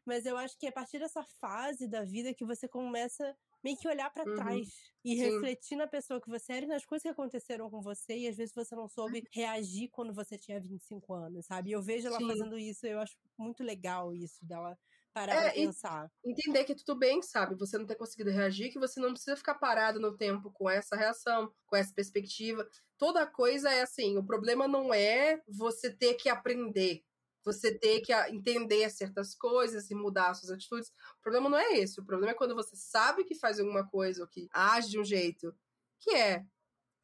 [0.06, 3.76] mas eu acho que é a partir dessa fase da vida que você começa meio
[3.76, 4.34] que olhar pra Uhum.
[4.36, 4.68] trás
[5.04, 5.16] e Sim.
[5.16, 8.36] refletir na pessoa que você era e nas coisas que aconteceram com você e às
[8.36, 11.70] vezes você não soube reagir quando você tinha 25 anos, sabe?
[11.70, 12.28] E eu vejo ela Sim.
[12.28, 14.78] fazendo isso, eu acho muito legal isso dela
[15.16, 16.10] parar É, pra pensar.
[16.24, 17.54] Entender que tudo bem, sabe?
[17.56, 20.96] Você não ter conseguido reagir, que você não precisa ficar parado no tempo com essa
[20.96, 22.68] reação, com essa perspectiva.
[22.98, 27.04] Toda coisa é assim: o problema não é você ter que aprender,
[27.44, 30.88] você ter que entender certas coisas e mudar suas atitudes.
[31.18, 32.00] O problema não é esse.
[32.00, 35.04] O problema é quando você sabe que faz alguma coisa ou que age de um
[35.04, 35.54] jeito
[36.00, 36.44] que é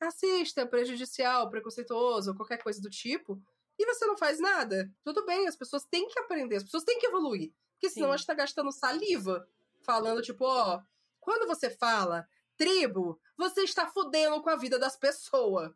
[0.02, 3.40] racista, prejudicial, preconceituoso, ou qualquer coisa do tipo,
[3.78, 4.90] e você não faz nada.
[5.04, 7.52] Tudo bem, as pessoas têm que aprender, as pessoas têm que evoluir.
[7.82, 8.14] Porque senão Sim.
[8.14, 9.44] a gente tá gastando saliva
[9.80, 10.80] falando, tipo, ó,
[11.18, 15.72] quando você fala tribo, você está fudendo com a vida das pessoas.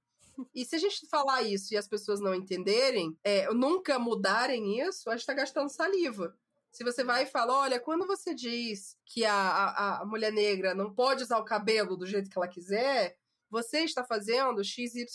[0.55, 5.11] E se a gente falar isso e as pessoas não entenderem, é, nunca mudarem isso,
[5.11, 6.33] a gente tá gastando saliva.
[6.71, 10.77] Se você vai e fala, olha, quando você diz que a, a, a mulher negra
[10.77, 13.19] não pode usar o cabelo do jeito que ela quiser,
[13.51, 15.09] você está fazendo XYZ.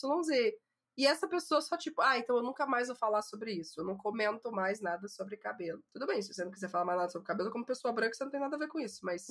[0.98, 3.80] E essa pessoa só, tipo, ah, então eu nunca mais vou falar sobre isso.
[3.80, 5.82] Eu não comento mais nada sobre cabelo.
[5.94, 8.24] Tudo bem, se você não quiser falar mais nada sobre cabelo, como pessoa branca, você
[8.24, 9.00] não tem nada a ver com isso.
[9.04, 9.28] Mas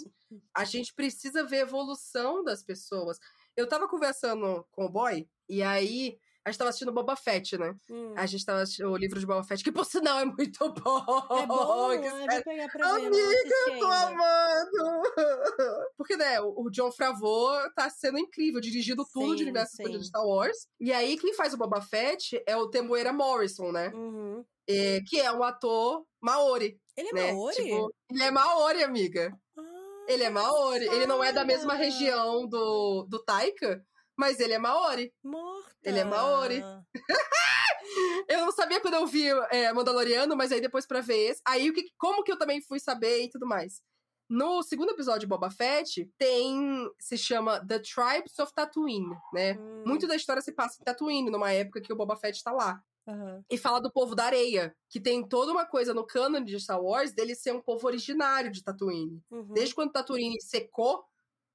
[0.54, 3.18] a gente precisa ver a evolução das pessoas.
[3.56, 7.74] Eu tava conversando com o boy, e aí a gente tava assistindo Boba Fett, né?
[7.90, 8.14] Hum.
[8.16, 11.04] A gente tava assistindo o livro de Boba Fett, que por sinal é muito bom.
[11.38, 15.02] É bom, que ah, vou pegar pra Amiga, assisti Tô amando!
[15.96, 20.06] Porque, né, o o John Favreau tá sendo incrível, dirigindo tudo Sim, de universo de
[20.06, 20.68] Star Wars.
[20.78, 23.88] E aí, quem faz o Boba Fett é o Temuera Morrison, né?
[23.94, 24.44] Uhum.
[24.68, 27.32] É, que é um ator maori, Ele é né?
[27.32, 27.56] Maori?
[27.56, 29.32] Tipo, ele é maori, amiga.
[29.58, 29.62] Ah,
[30.06, 30.84] Ele é maori.
[30.86, 33.84] Ele não é da mesma região do, do Taika,
[34.20, 35.12] mas ele é maori.
[35.24, 35.70] Morta.
[35.82, 36.62] Ele é Maori.
[38.28, 41.40] Eu não sabia quando eu vi é, Mandaloriano, mas aí depois pra ver esse.
[41.46, 43.82] Aí o que, como que eu também fui saber e tudo mais.
[44.28, 46.88] No segundo episódio de Boba Fett, tem.
[47.00, 49.54] se chama The Tribes of Tatooine, né?
[49.58, 52.52] Hum, Muito da história se passa em Tatooine, numa época que o Boba Fett tá
[52.52, 52.80] lá.
[53.08, 53.42] aham.
[53.50, 56.80] E fala do povo da areia, que tem toda uma coisa no canon de Star
[56.80, 59.20] Wars dele ser um povo originário de Tatooine.
[59.30, 59.52] Uhum.
[59.52, 61.02] Desde quando Tatooine secou,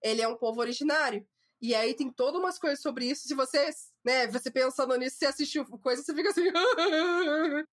[0.01, 1.25] ele é um povo originário.
[1.65, 3.27] E aí tem todas umas coisas sobre isso.
[3.27, 3.71] Se você,
[4.03, 6.43] né, você pensando nisso, você assistiu coisa, você fica assim.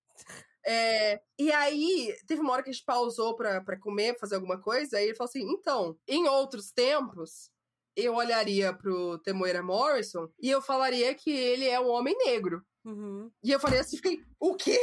[0.65, 4.57] É, e aí, teve uma hora que a gente pausou pra, pra comer, fazer alguma
[4.61, 7.51] coisa, aí ele falou assim: então, em outros tempos,
[7.97, 12.65] eu olharia pro Temoira Morrison e eu falaria que ele é um homem negro.
[12.85, 13.29] Uhum.
[13.43, 14.79] E eu falei assim, fiquei, o quê?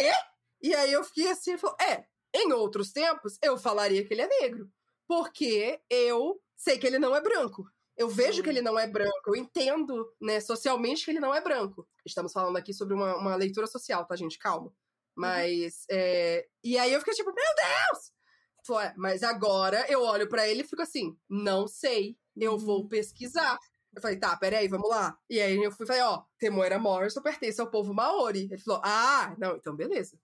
[0.60, 2.04] E aí eu fiquei assim, ele falou, é,
[2.34, 4.70] em outros tempos, eu falaria que ele é negro.
[5.08, 7.64] Porque eu sei que ele não é branco.
[8.00, 11.40] Eu vejo que ele não é branco, eu entendo, né, socialmente que ele não é
[11.42, 11.86] branco.
[12.02, 14.38] Estamos falando aqui sobre uma, uma leitura social, tá, gente?
[14.38, 14.72] Calma.
[15.14, 16.46] Mas, é...
[16.64, 18.80] E aí eu fiquei tipo, meu Deus!
[18.82, 22.58] É, mas agora eu olho pra ele e fico assim, não sei, eu Uhum.
[22.58, 23.58] vou pesquisar.
[23.94, 25.18] Eu falei, tá, peraí, vamos lá.
[25.28, 28.44] E aí eu fui falei, ó, Temoera Morrison pertence ao povo Maori.
[28.50, 30.18] Ele falou, ah, não, então beleza.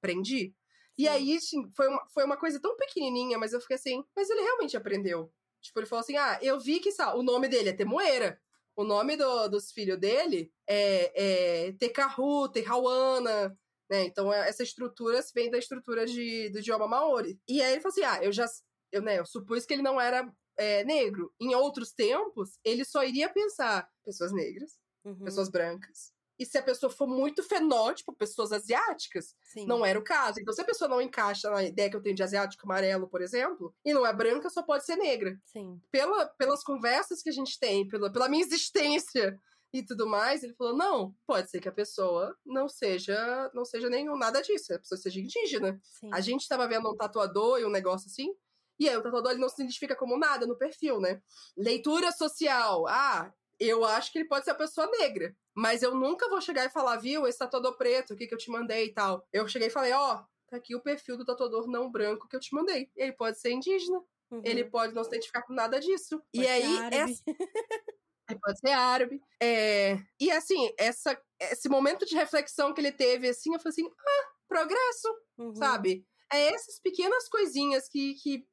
[0.00, 0.52] Prendi.
[0.98, 4.28] E aí, assim, foi uma, foi uma coisa tão pequenininha, mas eu fiquei assim, mas
[4.30, 5.32] ele realmente aprendeu.
[5.60, 8.40] Tipo, ele falou assim, ah, eu vi que o nome dele é Temoeira.
[8.76, 13.56] O nome do- dos filhos dele é, é Tekahu, Tehawana,
[13.90, 14.04] né?
[14.04, 17.38] Então, é- essa estrutura vem da estrutura de, do idioma Maori.
[17.48, 18.46] E aí ele falou assim, ah, eu já,
[18.92, 21.32] eu, né, eu supus que ele não era é, negro.
[21.40, 25.24] Em outros tempos, ele só iria pensar pessoas negras, Uhum.
[25.24, 26.12] pessoas brancas.
[26.40, 29.66] E se a pessoa for muito fenótipo, pessoas asiáticas, Sim.
[29.66, 30.40] não era o caso.
[30.40, 33.20] Então, se a pessoa não encaixa na ideia que eu tenho de asiático amarelo, por
[33.20, 35.38] exemplo, e não é branca, só pode ser negra.
[35.44, 35.78] Sim.
[35.90, 39.38] Pela, pelas conversas que a gente tem, pela, pela minha existência
[39.70, 43.90] e tudo mais, ele falou: não, pode ser que a pessoa não seja, não seja
[43.90, 45.78] nenhum nada disso, a pessoa seja indígena.
[45.82, 46.08] Sim.
[46.10, 48.34] A gente tava vendo um tatuador e um negócio assim,
[48.78, 51.20] E aí o tatuador ele não se identifica como nada no perfil, né?
[51.54, 52.86] Leitura social.
[52.88, 53.30] Ah,
[53.60, 55.36] eu acho que ele pode ser uma pessoa negra.
[55.54, 58.38] Mas eu nunca vou chegar e falar, viu, esse tatuador preto, o que, que eu
[58.38, 59.26] te mandei e tal.
[59.30, 60.16] Eu cheguei e falei, ó, oh,
[60.48, 62.90] tá aqui o perfil do tatuador não branco que eu te mandei.
[62.96, 64.02] Ele pode ser indígena.
[64.30, 64.40] Uhum.
[64.44, 66.18] Ele pode não se identificar com nada disso.
[66.18, 67.22] Pode e aí, essa...
[68.40, 69.20] pode ser árabe.
[69.42, 69.98] É...
[70.18, 74.30] E assim, essa, esse momento de reflexão que ele teve, assim, eu falei assim, ah,
[74.48, 75.54] progresso, uhum.
[75.54, 76.06] sabe?
[76.32, 78.46] É essas pequenas coisinhas que, que,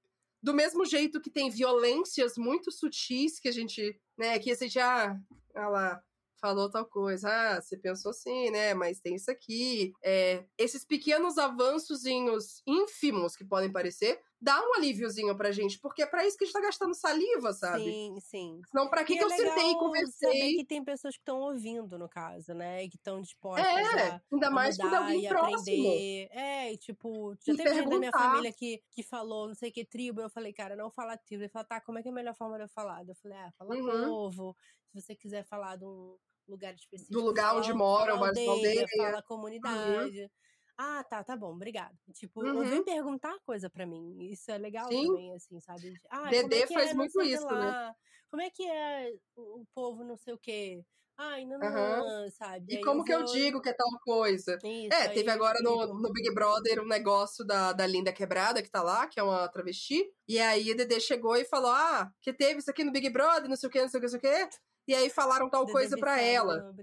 [0.48, 4.74] do mesmo jeito que tem violências muito sutis que a gente, né, que a gente
[4.74, 5.14] já,
[5.54, 6.02] ah lá,
[6.40, 9.92] falou tal coisa, ah, você pensou assim, né, mas tem isso aqui.
[10.02, 16.06] É, esses pequenos avançozinhos ínfimos que podem parecer, dá um alíviozinho pra gente, porque é
[16.06, 17.84] pra isso que a gente tá gastando saliva, sabe?
[17.84, 18.62] Sim, sim.
[18.74, 20.28] Não pra que, que é eu sentei e conversei.
[20.28, 22.84] Saber que tem pessoas que estão ouvindo, no caso, né?
[22.84, 25.58] E que estão dispostas é, a, ainda mais quando alguém próximo.
[25.58, 26.30] Aprender.
[26.32, 29.72] É, e tipo, já e teve gente da minha família que, que falou não sei
[29.72, 31.44] que tribo, eu falei, cara, não fala tribo.
[31.44, 33.08] Ele falou, tá, como é que é a melhor forma de eu falar?
[33.08, 34.06] Eu falei, ah, fala uhum.
[34.06, 34.56] povo.
[34.92, 36.18] Se você quiser falar de um
[36.48, 37.14] lugar específico.
[37.14, 38.88] Do lugar onde moram, fala aldeia, aldeia.
[38.98, 40.22] Fala comunidade.
[40.22, 40.30] Uhum.
[40.78, 41.98] Ah, tá, tá bom, obrigado.
[42.14, 42.64] Tipo, uhum.
[42.64, 44.16] vem perguntar coisa pra mim.
[44.32, 45.08] Isso é legal Sim.
[45.08, 45.94] também, assim, sabe?
[46.10, 47.52] Ah, Dedê é faz é, muito isso, né?
[47.52, 47.88] lá?
[47.88, 47.96] né?
[48.30, 50.84] Como é que é o povo não sei o quê?
[51.20, 52.30] Ai, não, não, uhum.
[52.30, 52.74] sabe?
[52.74, 53.22] E aí como eu que vou...
[53.22, 54.60] eu digo que é tal coisa?
[54.64, 58.70] Isso, é, teve agora no, no Big Brother um negócio da, da Linda Quebrada, que
[58.70, 60.06] tá lá, que é uma travesti.
[60.28, 63.50] E aí a Dedê chegou e falou: Ah, que teve isso aqui no Big Brother,
[63.50, 64.58] não sei o que, não sei o que, não sei o que
[64.88, 66.74] e aí falaram tal coisa para ela.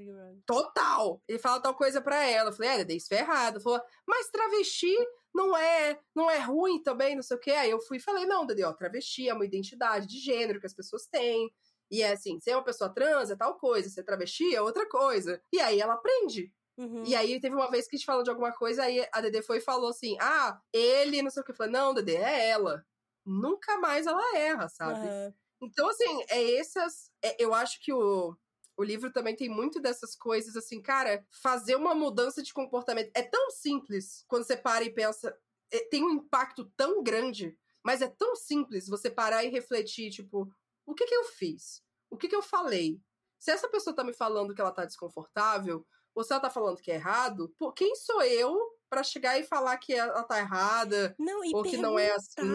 [0.44, 1.22] Total!
[1.26, 2.50] Ele fala tal coisa para ela.
[2.50, 3.60] Eu falei, é, Dedê, isso é errado.
[3.60, 4.94] Falou, mas travesti
[5.34, 7.52] não é, não é ruim também, não sei o quê.
[7.52, 10.74] Aí eu fui e falei, não, ó, travesti é uma identidade de gênero que as
[10.74, 11.50] pessoas têm.
[11.90, 15.40] E é assim, ser uma pessoa trans é tal coisa, ser travesti é outra coisa.
[15.52, 16.52] E aí ela aprende.
[16.76, 17.04] Uhum.
[17.06, 19.42] E aí teve uma vez que a gente falou de alguma coisa, aí a Dedê
[19.42, 21.52] foi e falou assim: ah, ele, não sei o que.
[21.52, 22.84] Eu falei, não, Dedê, é ela.
[23.24, 25.06] Nunca mais ela erra, sabe?
[25.08, 25.32] Uhum.
[25.64, 27.10] Então, assim, é essas.
[27.22, 28.36] É, eu acho que o,
[28.76, 33.10] o livro também tem muito dessas coisas, assim, cara, fazer uma mudança de comportamento.
[33.14, 35.36] É tão simples quando você para e pensa.
[35.72, 40.52] É, tem um impacto tão grande, mas é tão simples você parar e refletir, tipo,
[40.86, 41.82] o que que eu fiz?
[42.10, 43.00] O que que eu falei?
[43.38, 46.80] Se essa pessoa tá me falando que ela tá desconfortável, ou se ela tá falando
[46.80, 51.40] que é errado, quem sou eu para chegar e falar que ela tá errada não,
[51.52, 52.46] ou que não é assim.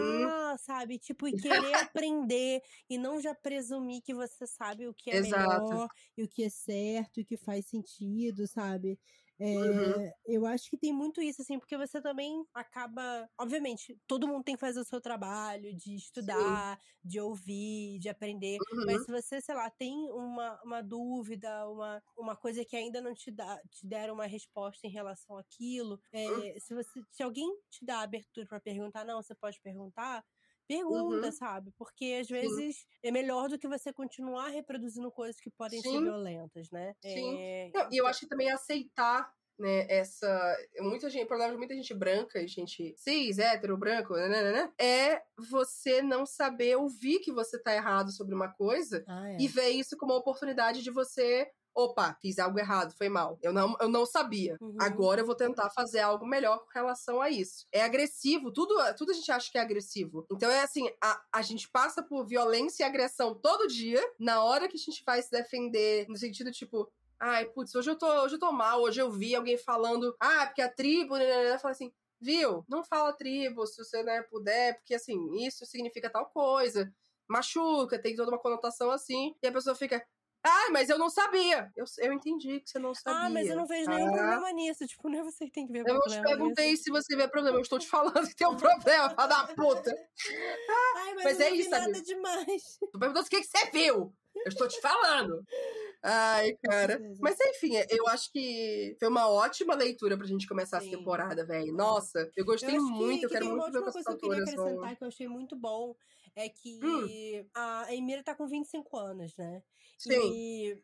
[0.58, 0.98] sabe?
[0.98, 5.64] Tipo, e querer aprender e não já presumir que você sabe o que é Exato.
[5.64, 8.98] melhor e o que é certo e o que faz sentido, sabe?
[9.40, 10.12] É, uhum.
[10.26, 13.26] Eu acho que tem muito isso, assim, porque você também acaba.
[13.38, 17.08] Obviamente, todo mundo tem que fazer o seu trabalho de estudar, Sim.
[17.08, 18.58] de ouvir, de aprender.
[18.70, 18.84] Uhum.
[18.84, 23.14] Mas se você, sei lá, tem uma, uma dúvida, uma, uma coisa que ainda não
[23.14, 26.60] te, dá, te deram uma resposta em relação àquilo, é, uhum.
[26.60, 30.22] se, você, se alguém te dá abertura para perguntar, não, você pode perguntar
[30.70, 31.32] pergunta, uhum.
[31.32, 31.72] sabe?
[31.76, 32.84] Porque às vezes Sim.
[33.02, 35.90] é melhor do que você continuar reproduzindo coisas que podem Sim.
[35.90, 36.94] ser violentas, né?
[37.02, 37.36] Sim.
[37.38, 37.70] É...
[37.74, 40.56] Não, e eu acho que também aceitar né, essa.
[40.78, 44.72] Muita gente, problema de muita gente branca, gente cis, hétero, branco, né, né, né, né,
[44.78, 49.36] é você não saber ouvir que você tá errado sobre uma coisa ah, é.
[49.38, 53.38] e ver isso como uma oportunidade de você opa, fiz algo errado, foi mal.
[53.42, 54.56] Eu não, eu não sabia.
[54.60, 54.76] Uhum.
[54.80, 57.66] Agora eu vou tentar fazer algo melhor com relação a isso.
[57.72, 60.26] É agressivo, tudo, tudo a gente acha que é agressivo.
[60.30, 64.68] Então é assim, a, a gente passa por violência e agressão todo dia, na hora
[64.68, 68.36] que a gente vai se defender, no sentido tipo, ai, putz, hoje eu tô, hoje
[68.36, 71.58] eu tô mal, hoje eu vi alguém falando, ah, porque a tribo, né, né, né
[71.58, 72.64] fala assim, viu?
[72.68, 76.92] Não fala tribo, se você né, puder, porque assim, isso significa tal coisa.
[77.28, 80.04] Machuca, tem toda uma conotação assim, e a pessoa fica,
[80.42, 81.70] ah, mas eu não sabia.
[81.76, 83.20] Eu, eu entendi que você não sabia.
[83.20, 84.16] Ah, mas eu não vejo nenhum ah.
[84.16, 84.86] problema nisso.
[84.86, 86.16] Tipo, não é você que tem que ver eu problema.
[86.16, 86.84] Eu te perguntei nisso.
[86.84, 87.58] se você vê problema.
[87.58, 89.90] Eu estou te falando que tem um problema, filha da puta.
[90.96, 92.78] Ai, mas, mas eu é não isso, vi nada demais.
[92.80, 94.14] Tu perguntou o que, que você viu.
[94.34, 95.44] Eu estou te falando.
[96.02, 97.00] Ai, cara.
[97.20, 100.88] Mas enfim, eu acho que foi uma ótima leitura pra gente começar Sim.
[100.88, 101.74] essa temporada, velho.
[101.74, 104.30] Nossa, eu gostei eu muito, que, eu quero muito ver com essa coisa que eu
[104.30, 105.94] queria acrescentar que eu achei muito bom
[106.36, 107.48] é que hum.
[107.54, 109.62] a Emira tá com 25 anos, né?
[109.98, 110.32] Sim.
[110.32, 110.82] E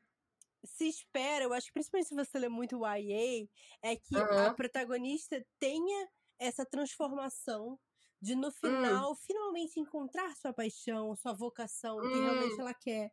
[0.64, 3.48] se espera, eu acho que principalmente se você lê muito YA,
[3.82, 4.46] é que uhum.
[4.46, 7.78] a protagonista tenha essa transformação
[8.20, 8.52] de no hum.
[8.52, 9.14] final hum.
[9.14, 12.60] finalmente encontrar sua paixão, sua vocação, o que realmente hum.
[12.60, 13.12] ela quer.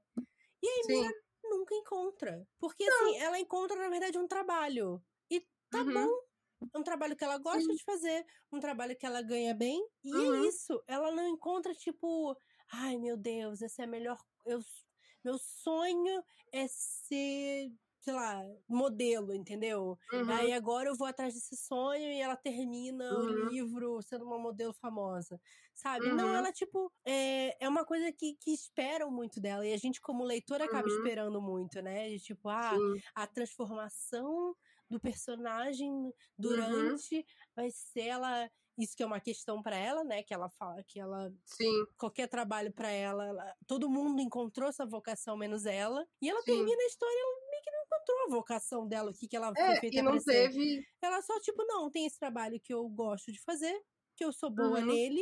[0.61, 1.49] E a Emira Sim.
[1.49, 2.47] nunca encontra.
[2.59, 3.05] Porque Não.
[3.05, 5.03] assim, ela encontra, na verdade, um trabalho.
[5.29, 5.93] E tá uhum.
[5.93, 6.32] bom.
[6.73, 7.75] É um trabalho que ela gosta Sim.
[7.75, 9.79] de fazer, um trabalho que ela ganha bem.
[10.03, 10.35] E é uhum.
[10.35, 10.83] é isso.
[10.87, 12.35] Ela não encontra, tipo,
[12.71, 14.17] ai meu Deus, essa é a melhor.
[14.45, 14.59] Eu,
[15.23, 17.71] meu sonho é ser
[18.03, 19.97] sei lá, modelo, entendeu?
[20.11, 20.29] Uhum.
[20.29, 23.47] Aí agora eu vou atrás desse sonho e ela termina o Uhum.
[23.49, 25.39] livro sendo uma modelo famosa,
[25.73, 26.09] sabe?
[26.09, 26.15] Uhum.
[26.15, 29.65] Não, ela, tipo, é, é uma coisa que, que esperam muito dela.
[29.65, 30.95] E a gente, como leitor, acaba Uhum.
[30.97, 32.09] esperando muito, né?
[32.09, 33.01] De, tipo, ah, Sim.
[33.15, 34.53] a transformação
[34.89, 36.13] do personagem Uhum.
[36.37, 37.25] durante
[37.55, 38.49] vai ser ela.
[38.77, 40.23] Isso que é uma questão pra ela, né?
[40.23, 41.85] Que ela fala que ela Sim.
[41.97, 46.05] qualquer trabalho pra ela, ela- todo mundo encontrou essa vocação menos ela.
[46.21, 46.53] E ela Sim.
[46.55, 49.53] termina a história, ela meio que não encontrou a vocação dela, o que, que ela
[49.55, 50.83] foi É, feita e não teve.
[51.01, 53.79] Ela só, tipo, não, tem esse trabalho que eu gosto de fazer,
[54.15, 54.85] que eu sou boa Uhum.
[54.87, 55.21] nele,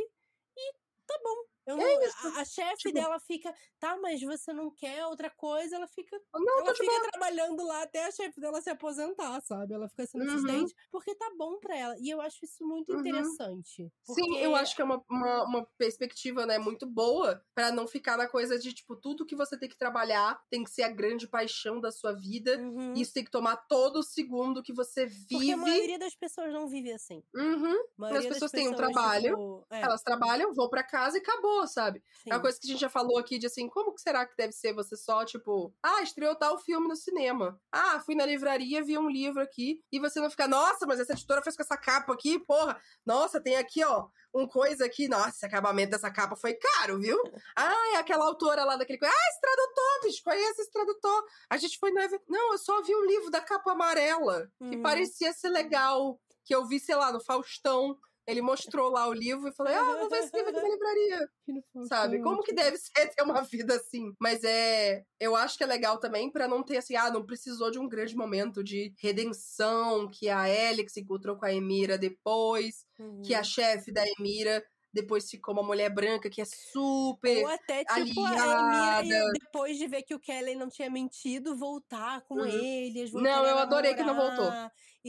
[0.57, 0.73] e
[1.07, 1.50] tá bom.
[1.65, 5.05] Eu É não- isso, a, a chefe tipo- dela fica, tá, mas você não quer
[5.05, 7.09] outra coisa, ela fica Não, ela fica boa.
[7.11, 9.73] trabalhando lá até a chefe dela se aposentar, sabe?
[9.73, 10.35] Ela fica sendo Uhum.
[10.35, 11.95] assistente porque tá bom pra ela.
[11.99, 12.99] E eu acho isso muito Uhum.
[13.01, 13.91] interessante.
[14.03, 17.87] Sim, eu porque- acho que é uma, uma, uma perspectiva, né, muito boa pra não
[17.87, 20.89] ficar na coisa de, tipo, tudo que você tem que trabalhar tem que ser a
[20.89, 22.57] grande paixão da sua vida.
[22.57, 22.93] Uhum.
[22.93, 25.55] Isso tem que tomar todo segundo que você Porque a vive.
[25.55, 27.23] maioria das pessoas não vive assim.
[27.35, 27.71] Uhum.
[27.75, 31.17] A maioria das pessoas têm um pessoas, trabalho, tipo, é, Elas trabalham, vão pra casa
[31.17, 32.03] e acabou, sabe?
[32.23, 32.29] sim.
[32.31, 34.35] É uma coisa que a gente já falou aqui de assim, como que será que
[34.35, 37.59] deve ser você só, tipo, ah, estreou tal filme no cinema.
[37.71, 41.13] Ah, fui na livraria, vi um livro aqui, e você não fica, nossa, mas essa
[41.13, 42.79] editora fez com essa capa aqui, porra.
[43.05, 45.07] Nossa, tem aqui, ó, um coisa aqui.
[45.07, 47.17] Nossa, esse acabamento dessa capa foi caro, viu?
[47.55, 49.13] Ah, é aquela autora lá daquele coisa.
[49.13, 51.23] Ah, esse tradutor, bicho, conhece esse tradutor.
[51.49, 52.23] A gente foi evento.
[52.27, 54.81] Não, eu só vi um livro da capa amarela, que Uhum.
[54.81, 57.97] parecia ser legal, que eu vi, sei lá, no Faustão.
[58.27, 61.29] Ele mostrou lá o livro e falei, ah, vou ver esse livro aqui na livraria
[61.81, 62.19] sabe?
[62.21, 64.13] Como que deve ser ter uma vida assim?
[64.19, 67.71] Mas é, eu acho que é legal também pra não ter assim, ah, não precisou
[67.71, 73.23] de um grande momento de redenção que a Alex encontrou com a Emira depois, Uhum.
[73.23, 74.63] que a chefe da Emira
[74.93, 79.15] depois ficou uma mulher branca que é super Ou até, tipo, a aliada.
[79.15, 82.45] Emira, depois de ver que o Kelly não tinha mentido, voltar com Uhum.
[82.45, 82.99] ele.
[82.99, 84.59] eles Não, eu a adorei que não voltou.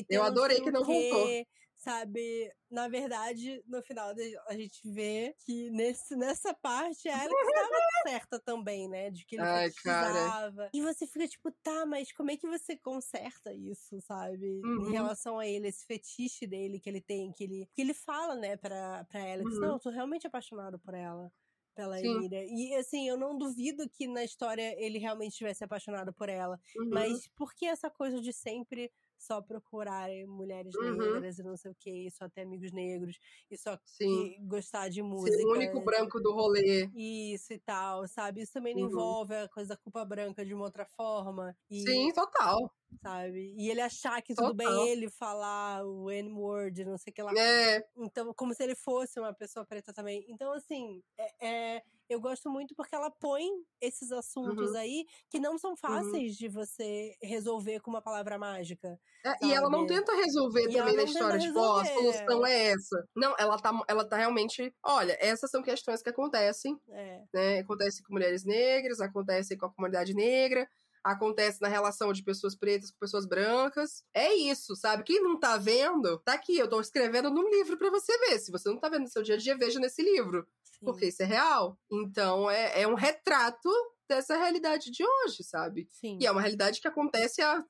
[0.08, 1.36] Eu adorei que não voltou.
[1.82, 4.14] Sabe, na verdade, no final
[4.46, 7.68] a gente vê que nesse, nessa parte a Alex estava
[8.06, 9.10] certa também, né?
[9.10, 10.12] De que ele Ai, cara.
[10.12, 10.70] precisava.
[10.72, 14.60] E você fica tipo, tá, mas como é que você conserta isso, sabe?
[14.64, 14.90] Uhum.
[14.90, 18.36] Em relação a ele, esse fetiche dele que ele tem, que ele, que ele fala,
[18.36, 19.60] né, pra, pra Alex, Uhum.
[19.60, 21.32] não, eu tô realmente apaixonado por ela.
[21.74, 22.16] Pela Sim.
[22.16, 22.44] Emira.
[22.44, 26.60] E assim, eu não duvido que na história ele realmente tivesse apaixonado por ela.
[26.76, 26.90] Uhum.
[26.92, 31.22] Mas por que essa coisa de sempre só procurarem mulheres Uhum.
[31.22, 33.18] negras e não sei o que, e só ter amigos negros,
[33.50, 34.28] e só Sim.
[34.46, 35.42] gostar de música?
[35.42, 36.90] Ser o único branco do rolê.
[36.94, 38.42] Isso e tal, sabe?
[38.42, 38.82] Isso também não Uhum.
[38.82, 41.56] envolve a coisa da culpa branca de uma outra forma.
[41.70, 42.72] E, Sim, total.
[43.00, 43.54] Sabe?
[43.56, 44.56] E ele achar que tudo Total.
[44.84, 47.32] bem ele falar o N-word, não sei o que lá.
[47.36, 50.24] É, Então, como se ele fosse uma pessoa preta também.
[50.28, 53.46] Então, assim, é, é- eu gosto muito porque ela põe
[53.80, 54.76] esses assuntos Uhum.
[54.76, 58.98] aí que não são fáceis de você resolver com uma palavra mágica.
[59.24, 62.12] É, e ela não tenta resolver E também na história, tipo, ó, a resolver.
[62.12, 63.08] solução é essa.
[63.16, 64.74] Não, ela tá, ela tá realmente.
[64.84, 67.22] Olha, essas são questões que acontecem, É.
[67.32, 67.58] né?
[67.60, 70.68] Acontecem com mulheres negras, acontecem com a comunidade negra,
[71.04, 74.04] acontece na relação de pessoas pretas com pessoas brancas.
[74.14, 75.02] É isso, sabe?
[75.04, 76.56] Quem não tá vendo, tá aqui.
[76.56, 78.38] Eu tô escrevendo num livro pra você ver.
[78.38, 80.46] Se você não tá vendo no seu dia a dia, veja nesse livro.
[80.62, 80.84] sim.
[80.84, 81.78] Porque isso é real.
[81.90, 83.68] Então, é, é um retrato
[84.08, 85.86] dessa realidade de hoje, sabe?
[85.90, 86.18] Sim.
[86.20, 87.64] E é uma realidade que acontece há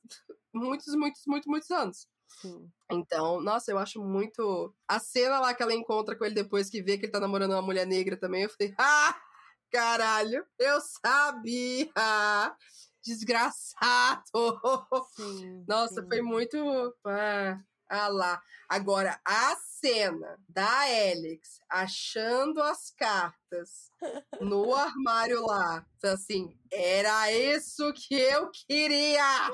[0.53, 2.09] muitos, muitos, muitos, muitos anos.
[2.41, 2.69] sim.
[2.91, 4.75] Então, nossa, eu acho muito.
[4.87, 7.53] A cena lá que ela encontra com ele depois que vê que ele tá namorando
[7.53, 9.19] uma mulher negra também, eu falei, ah,
[9.71, 11.91] caralho, eu sabia!
[13.05, 14.23] Desgraçado!
[15.17, 16.09] Sim, Nossa, sim.
[16.09, 16.57] foi muito.
[17.05, 18.43] Ah, ah lá.
[18.69, 23.91] Agora, a cena da Alex achando as cartas
[24.41, 25.85] no armário lá.
[26.05, 29.51] Assim, era isso que eu queria!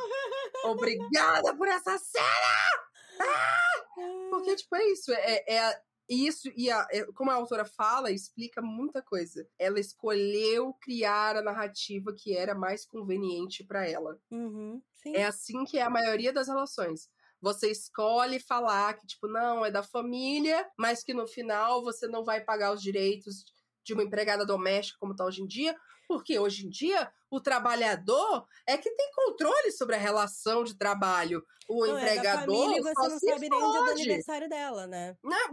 [0.65, 2.89] Obrigada por essa cena!
[4.31, 5.13] Porque, tipo, é isso.
[5.13, 9.47] É, é a- isso, e a- é- como a autora fala, explica muita coisa.
[9.59, 14.19] Ela escolheu criar a narrativa que era mais conveniente pra ela.
[14.31, 14.83] Uhum.
[15.15, 17.09] É assim que é a maioria das relações.
[17.41, 22.25] Você escolhe falar que, tipo, não, é da família, mas que no final você não
[22.25, 23.45] vai pagar os direitos
[23.85, 25.75] de uma empregada doméstica como tá hoje em dia,
[26.09, 31.45] porque hoje em dia o trabalhador é que tem controle sobre a relação de trabalho.
[31.69, 33.91] O Não, é da empregador família e você não se sabe nem o dia do
[33.91, 35.17] aniversário dela, né?
[35.23, 35.53] Não,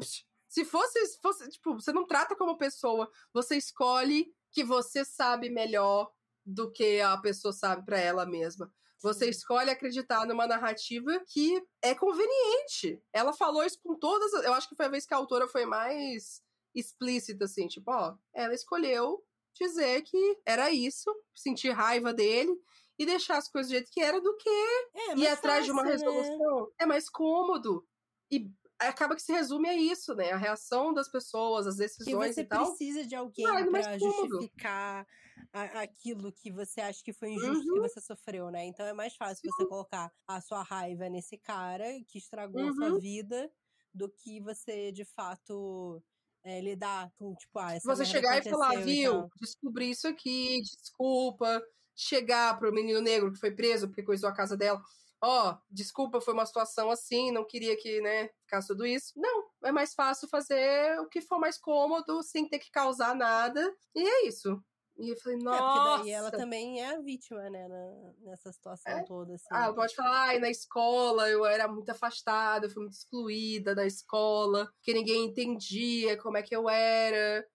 [0.55, 5.49] se fosse, se fosse, tipo, você não trata como pessoa, você escolhe que você sabe
[5.49, 6.09] melhor
[6.45, 8.73] do que a pessoa sabe pra ela mesma.
[9.01, 13.03] Você escolhe acreditar numa narrativa que é conveniente.
[13.11, 14.33] Ela falou isso com todas.
[14.33, 16.41] as- Eu acho que foi a vez que a autora foi mais
[16.73, 19.23] explícita, assim, tipo, ó, ela escolheu
[19.59, 22.53] dizer que era isso, sentir raiva dele.
[22.97, 25.71] e deixar as coisas do jeito que era do que é, ir atrás fácil, de
[25.73, 25.91] uma né?
[25.91, 26.61] resolução.
[26.61, 26.71] Né?
[26.79, 27.85] É mais cômodo.
[28.31, 28.49] E
[28.79, 30.31] acaba que se resume a isso, né?
[30.31, 32.65] A reação das pessoas, as decisões e, você tal.
[32.65, 35.07] precisa de alguém ah, para justificar
[35.53, 37.75] a, aquilo que você acha que foi injusto uhum.
[37.75, 38.65] que você sofreu, né?
[38.65, 42.69] Então é mais fácil você colocar a sua raiva nesse cara que estragou uhum.
[42.69, 42.99] a sua uhum.
[42.99, 43.51] vida
[43.93, 46.03] do que você de fato
[46.43, 49.29] é, lidar com, tipo, ah, essa Você chegar e falar, viu, então.
[49.39, 51.61] descobri isso aqui, desculpa.
[51.95, 54.81] Chegar pro menino negro que foi preso porque coisou a casa dela
[55.25, 59.13] ó, oh, desculpa, foi uma situação assim, não queria que, né, ficasse tudo isso.
[59.15, 63.73] Não, é mais fácil fazer o que for mais cômodo, sem ter que causar nada.
[63.95, 64.61] E é isso.
[64.97, 65.57] E eu falei, nossa.
[65.57, 69.03] É, porque daí ela também é a vítima, né, na, nessa situação é.
[69.03, 69.35] toda.
[69.35, 69.45] Assim.
[69.51, 73.85] Ah, pode falar, ai, na escola eu era muito afastada, eu fui muito excluída da
[73.85, 77.45] escola, que ninguém entendia como é que eu era.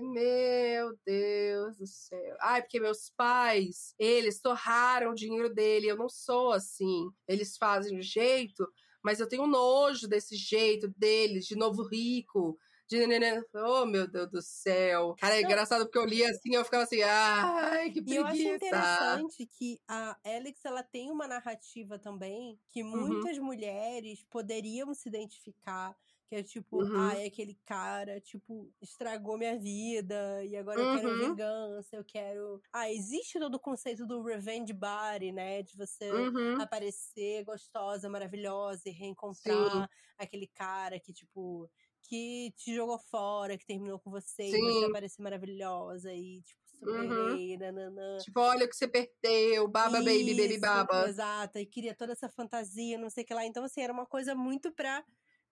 [0.00, 2.36] Meu Deus do céu.
[2.40, 5.86] Ai, porque meus pais, eles torraram o dinheiro dele.
[5.86, 7.08] Eu não sou assim.
[7.28, 8.66] Eles fazem o jeito,
[9.02, 12.58] mas eu tenho nojo desse jeito deles, de novo rico.
[12.88, 12.98] De...
[13.54, 15.14] Oh, meu Deus do céu.
[15.18, 18.14] Cara, é engraçado porque eu li assim, eu ficava assim, ai, que preguiça.
[18.14, 22.90] E eu acho interessante que a Alex, ela tem uma narrativa também que uhum.
[22.90, 23.44] muitas uhum.
[23.44, 27.08] mulheres poderiam se identificar que é tipo, uhum.
[27.08, 30.86] ah, é aquele cara, tipo, estragou minha vida e agora uhum.
[30.86, 31.28] eu quero uhum.
[31.30, 32.62] vingança, eu quero.
[32.72, 35.62] Ah, existe todo o conceito do revenge body, né?
[35.62, 36.60] De você uhum.
[36.60, 39.88] aparecer gostosa, maravilhosa e reencontrar Sim.
[40.18, 41.70] aquele cara que, tipo,
[42.02, 44.56] que te jogou fora, que terminou com você Sim.
[44.56, 47.58] e você aparecer maravilhosa e, tipo, superei, uhum.
[47.58, 48.18] nananã.
[48.18, 51.08] Tipo, olha o que você perdeu, baba Isso, baby, baby baba.
[51.08, 53.44] Exato, e queria toda essa fantasia, não sei o que lá.
[53.44, 55.04] Então, assim, era uma coisa muito pra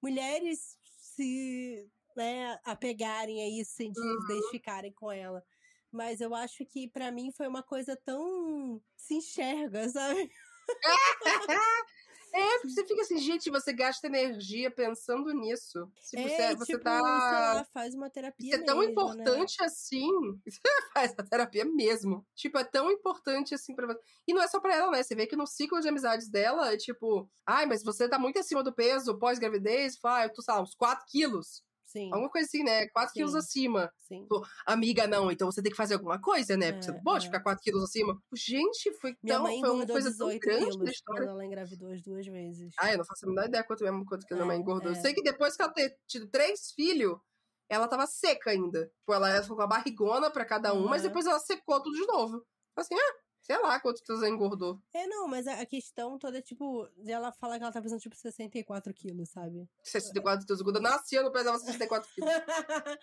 [0.02, 0.76] mulheres
[1.16, 4.24] se né, apegarem a isso, se uhum.
[4.24, 5.42] identificarem com ela.
[5.90, 10.30] Mas eu acho que para mim foi uma coisa tão se enxerga, sabe?
[12.32, 15.90] É, porque você fica assim, gente, você gasta energia pensando nisso.
[16.00, 17.00] Se é, você, você tipo, tá.
[17.00, 18.54] Lá, faz uma terapia.
[18.54, 18.92] Isso é tão mesmo, né?
[18.92, 19.66] importante né?
[19.66, 20.08] assim.
[20.94, 22.26] faz a terapia mesmo.
[22.34, 24.00] Tipo, é tão importante assim pra você.
[24.26, 25.02] E não é só pra ela, né?
[25.02, 28.38] Você vê que no ciclo de amizades dela é tipo, ai, mas você tá muito
[28.38, 31.62] acima do peso pós-gravidez, ah, eu tô, sei lá, uns 4 quilos.
[31.92, 32.08] Sim.
[32.10, 32.88] Alguma coisa assim, né?
[32.88, 33.92] 4 quilos acima.
[33.98, 34.24] Sim.
[34.26, 36.72] Pô, amiga, não, então você tem que fazer alguma coisa, né?
[36.72, 37.28] Porque é, você não pode é.
[37.28, 38.18] ficar 4 quilos acima.
[38.34, 39.42] Gente, foi Minha tão.
[39.42, 41.26] Mãe foi uma coisa tão grande quilos história.
[41.26, 42.72] ela engravidou as duas vezes.
[42.78, 44.60] Ah, eu não faço a menor ideia quanto mesmo quanto que a minha mãe é,
[44.60, 44.90] engordou.
[44.90, 44.96] É.
[44.96, 47.18] Eu sei que depois que ela ter tido três filhos,
[47.68, 48.86] ela tava seca ainda.
[48.86, 50.88] Tipo, ela ficou com a barrigona pra cada um, uhum.
[50.88, 52.42] mas depois ela secou tudo de novo.
[52.74, 54.80] Assim, ah, Sei lá quantos quilos ela engordou.
[54.94, 58.14] É, não, mas a questão toda é, tipo, ela falar que ela tá pesando, tipo,
[58.14, 59.68] 64 quilos, sabe?
[59.82, 60.62] 64 quilos.
[60.62, 62.30] Quando eu nasci, eu não pesava 64 quilos.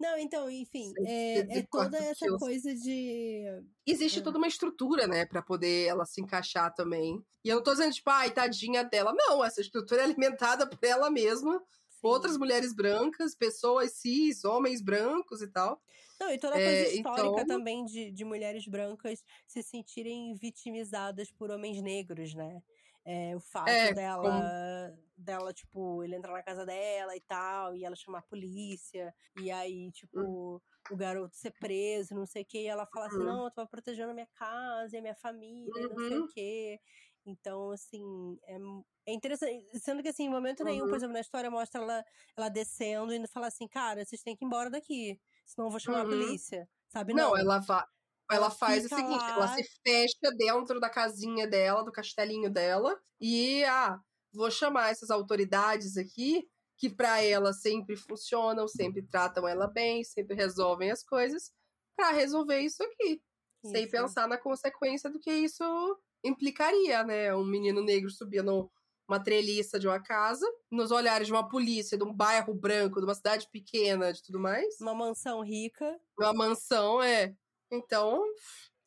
[0.00, 2.40] não, então, enfim, é, é, toda essa quilos.
[2.40, 3.44] coisa de...
[3.86, 4.22] Existe é.
[4.22, 7.24] toda uma estrutura, né, pra poder ela se encaixar também.
[7.44, 9.14] E eu não tô dizendo, tipo, ai, tadinha dela.
[9.16, 11.62] Não, essa estrutura é alimentada por ela mesma
[12.02, 15.80] outras mulheres brancas, pessoas cis, homens brancos e tal.
[16.18, 17.46] Não, e toda a coisa é, histórica então...
[17.46, 22.62] também de, de mulheres brancas se sentirem vitimizadas por homens negros, né?
[23.08, 25.02] É, o fato é, dela, como...
[25.16, 29.48] dela, tipo, ele entrar na casa dela e tal, e ela chamar a polícia, e
[29.48, 30.60] aí, tipo, hum.
[30.90, 33.24] o garoto ser preso, não sei o que, e ela fala assim, uhum.
[33.24, 35.94] não, eu tô protegendo a minha casa e a minha família, uhum.
[35.94, 36.28] não sei o uhum.
[36.28, 36.80] que.
[37.24, 38.56] Então, assim, é,
[39.06, 39.78] é interessante.
[39.78, 40.66] Sendo que, assim, em momento uhum.
[40.66, 40.96] nenhum, por uhum.
[40.96, 42.04] exemplo, na história mostra ela,
[42.36, 45.80] ela descendo e fala assim, cara, vocês têm que ir embora daqui, senão eu vou
[45.80, 46.06] chamar uhum.
[46.06, 46.68] a polícia.
[46.88, 47.14] Sabe?
[47.14, 47.84] Não, não ela vai.
[48.28, 49.30] Ela, ela faz o seguinte, lá...
[49.30, 54.00] ela se fecha dentro da casinha dela, do castelinho dela, e ah,
[54.32, 56.44] vou chamar essas autoridades aqui,
[56.76, 61.52] que para ela sempre funcionam, sempre tratam ela bem, sempre resolvem as coisas,
[61.96, 63.22] para resolver isso aqui.
[63.64, 63.72] Isso.
[63.72, 65.64] Sem pensar na consequência do que isso
[66.22, 67.34] implicaria, né?
[67.34, 68.70] Um menino negro subindo
[69.08, 73.06] uma treliça de uma casa, nos olhares de uma polícia, de um bairro branco, de
[73.06, 74.80] uma cidade pequena, de tudo mais.
[74.80, 75.98] Uma mansão rica.
[76.18, 77.34] Uma mansão, é.
[77.70, 78.22] Então,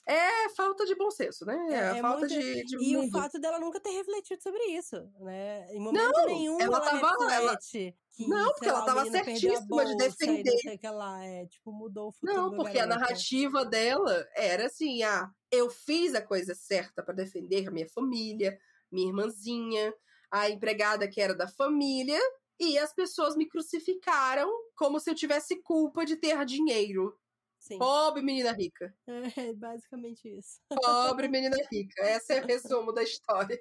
[0.09, 1.55] é falta de bom senso, né?
[1.69, 2.33] É, é falta muito...
[2.33, 3.09] de, de, E mundo.
[3.09, 5.71] o fato dela nunca ter refletido sobre isso, né?
[5.71, 7.33] Em momento não, nenhum ela, ela tava.
[7.33, 7.57] Ela...
[7.57, 7.93] Que,
[8.27, 10.77] não, porque ela tava certíssima de defender.
[10.79, 15.29] Que ela é, tipo, mudou o futuro Não, porque a narrativa dela era assim, ah,
[15.51, 18.57] eu fiz a coisa certa para defender a minha família,
[18.91, 19.93] minha irmãzinha,
[20.31, 22.19] a empregada que era da família,
[22.59, 27.17] e as pessoas me crucificaram como se eu tivesse culpa de ter dinheiro.
[27.59, 27.77] Sim.
[27.77, 28.93] Pobre menina rica.
[29.37, 30.59] É basicamente isso.
[30.69, 32.01] Pobre menina rica.
[32.03, 33.59] Esse é o resumo da história.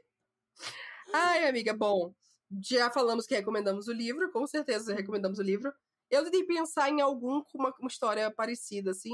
[1.13, 2.15] Ai, amiga, bom.
[2.63, 5.73] Já falamos que recomendamos o livro, com certeza recomendamos o livro.
[6.11, 9.13] Eu tentei pensar em algum com uma, uma história parecida, assim,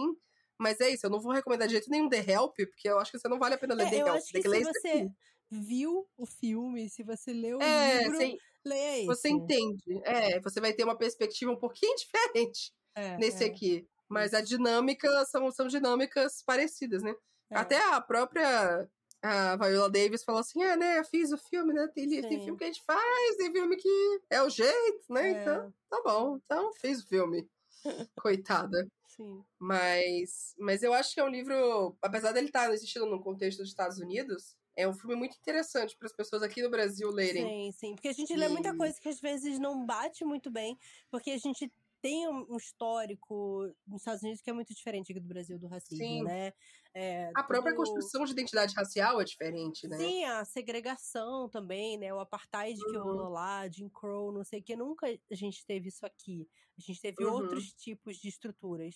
[0.59, 3.11] Mas é isso, eu não vou recomendar de jeito nenhum The Help, porque eu acho
[3.13, 4.09] que você não vale a pena ler É, The Help.
[4.09, 5.11] acho que que se ler você.
[5.51, 9.07] Viu o filme, se você leu o É, livro, você, leia esse.
[9.07, 10.01] você entende.
[10.05, 13.87] É, você vai ter uma perspectiva um pouquinho diferente É, nesse é, aqui.
[14.09, 17.15] Mas a dinâmica são, são dinâmicas parecidas, né?
[17.51, 17.57] é.
[17.57, 18.89] Até a própria
[19.23, 20.99] a Viola Davis falou assim: é, né?
[20.99, 21.89] Eu fiz o filme, né?
[21.95, 25.29] Tem, tem filme que a gente faz, tem filme que é o jeito, né?
[25.29, 25.41] É.
[25.41, 26.37] Então, tá bom.
[26.45, 27.49] Então, fez o filme.
[28.21, 28.87] Coitada.
[29.07, 29.45] Sim.
[29.59, 33.69] Mas, mas eu acho que é um livro, apesar dele estar existindo no contexto dos
[33.69, 37.45] Estados Unidos, é um filme muito interessante para as pessoas aqui no Brasil lerem.
[37.45, 37.95] Sim, sim.
[37.95, 40.79] Porque a gente lê muita E- coisa que às vezes não bate muito bem,
[41.11, 41.73] porque a gente
[42.03, 46.05] tem um histórico nos Estados Unidos que é muito diferente aqui do Brasil do racismo,
[46.05, 46.23] Sim.
[46.23, 46.53] né?
[46.93, 49.97] É, A própria tudo- construção de identidade racial é diferente, né?
[49.97, 52.13] Sim, a segregação também, né?
[52.13, 53.03] O apartheid que Uhum.
[53.05, 54.77] rolou lá, Jim Crow, não sei o que.
[54.77, 56.47] Nunca a gente teve isso aqui.
[56.77, 57.33] A gente teve Uhum.
[57.33, 58.95] outros tipos de estruturas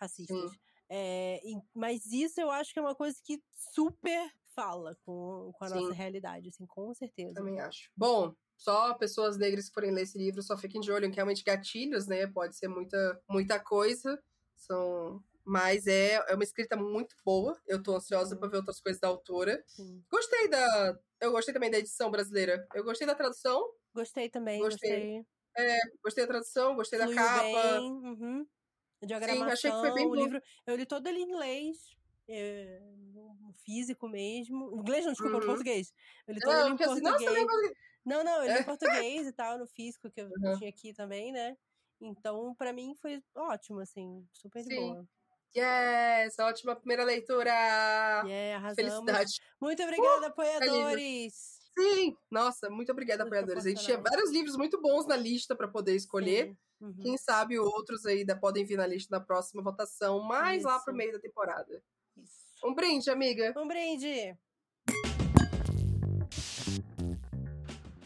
[0.00, 0.52] racistas.
[0.88, 5.64] É, e- mas isso eu acho que é uma coisa que super fala com, com
[5.64, 5.92] a nossa Sim.
[5.92, 7.34] realidade, assim, com certeza.
[7.34, 7.90] Também acho.
[7.94, 11.44] Bom, só pessoas negras que forem ler esse livro, só fiquem de olho que realmente
[11.44, 12.26] gatilhos, né?
[12.26, 14.18] Pode ser muita, muita coisa.
[14.56, 15.22] São.
[15.44, 17.56] Mas é, é uma escrita muito boa.
[17.66, 18.40] Eu tô ansiosa Sim.
[18.40, 19.62] pra ver outras coisas da autora.
[19.66, 20.02] Sim.
[20.10, 20.98] Gostei da.
[21.20, 22.66] Eu gostei também da edição brasileira.
[22.74, 23.62] Eu gostei da tradução.
[23.94, 24.90] Gostei também, Gostei.
[24.90, 25.26] gostei.
[26.02, 27.42] Gostei da tradução, gostei da capa.
[27.42, 27.92] bem.
[27.92, 28.46] Uhum.
[29.04, 30.14] Diagramação, achei que foi bem o bom.
[30.16, 30.42] livro.
[30.66, 31.96] Eu li todo ele em inglês.
[32.28, 32.80] É,
[33.14, 34.74] no físico mesmo.
[34.76, 35.46] Inglês não, desculpa, no Uhum.
[35.46, 35.92] português.
[36.26, 37.46] Eu li todo Não, ele em assim, português.
[37.46, 37.74] eu
[38.04, 38.58] Não, não, ele É.
[38.58, 40.56] em português e tal, no físico, que eu Uhum.
[40.58, 41.56] tinha aqui também, né?
[42.00, 44.76] Então, pra mim, foi ótimo, assim, super Sim.
[44.86, 45.08] boa.
[45.56, 47.50] Yes, ótima primeira leitura.
[48.22, 48.76] Yeah, arrasamos.
[48.76, 49.40] Felicidade.
[49.60, 51.66] Muito obrigada, apoiadores!
[51.78, 53.66] Sim, nossa, muito obrigada, Muito apoiadores.
[53.66, 56.56] A gente tinha vários livros muito bons na lista pra poder escolher.
[56.80, 56.94] Uhum.
[57.02, 60.84] Quem sabe outros ainda podem vir na lista da próxima votação, mais lá Isso.
[60.84, 61.82] pro meio da temporada.
[62.66, 63.54] Um brinde, amiga.
[63.56, 64.36] Um brinde!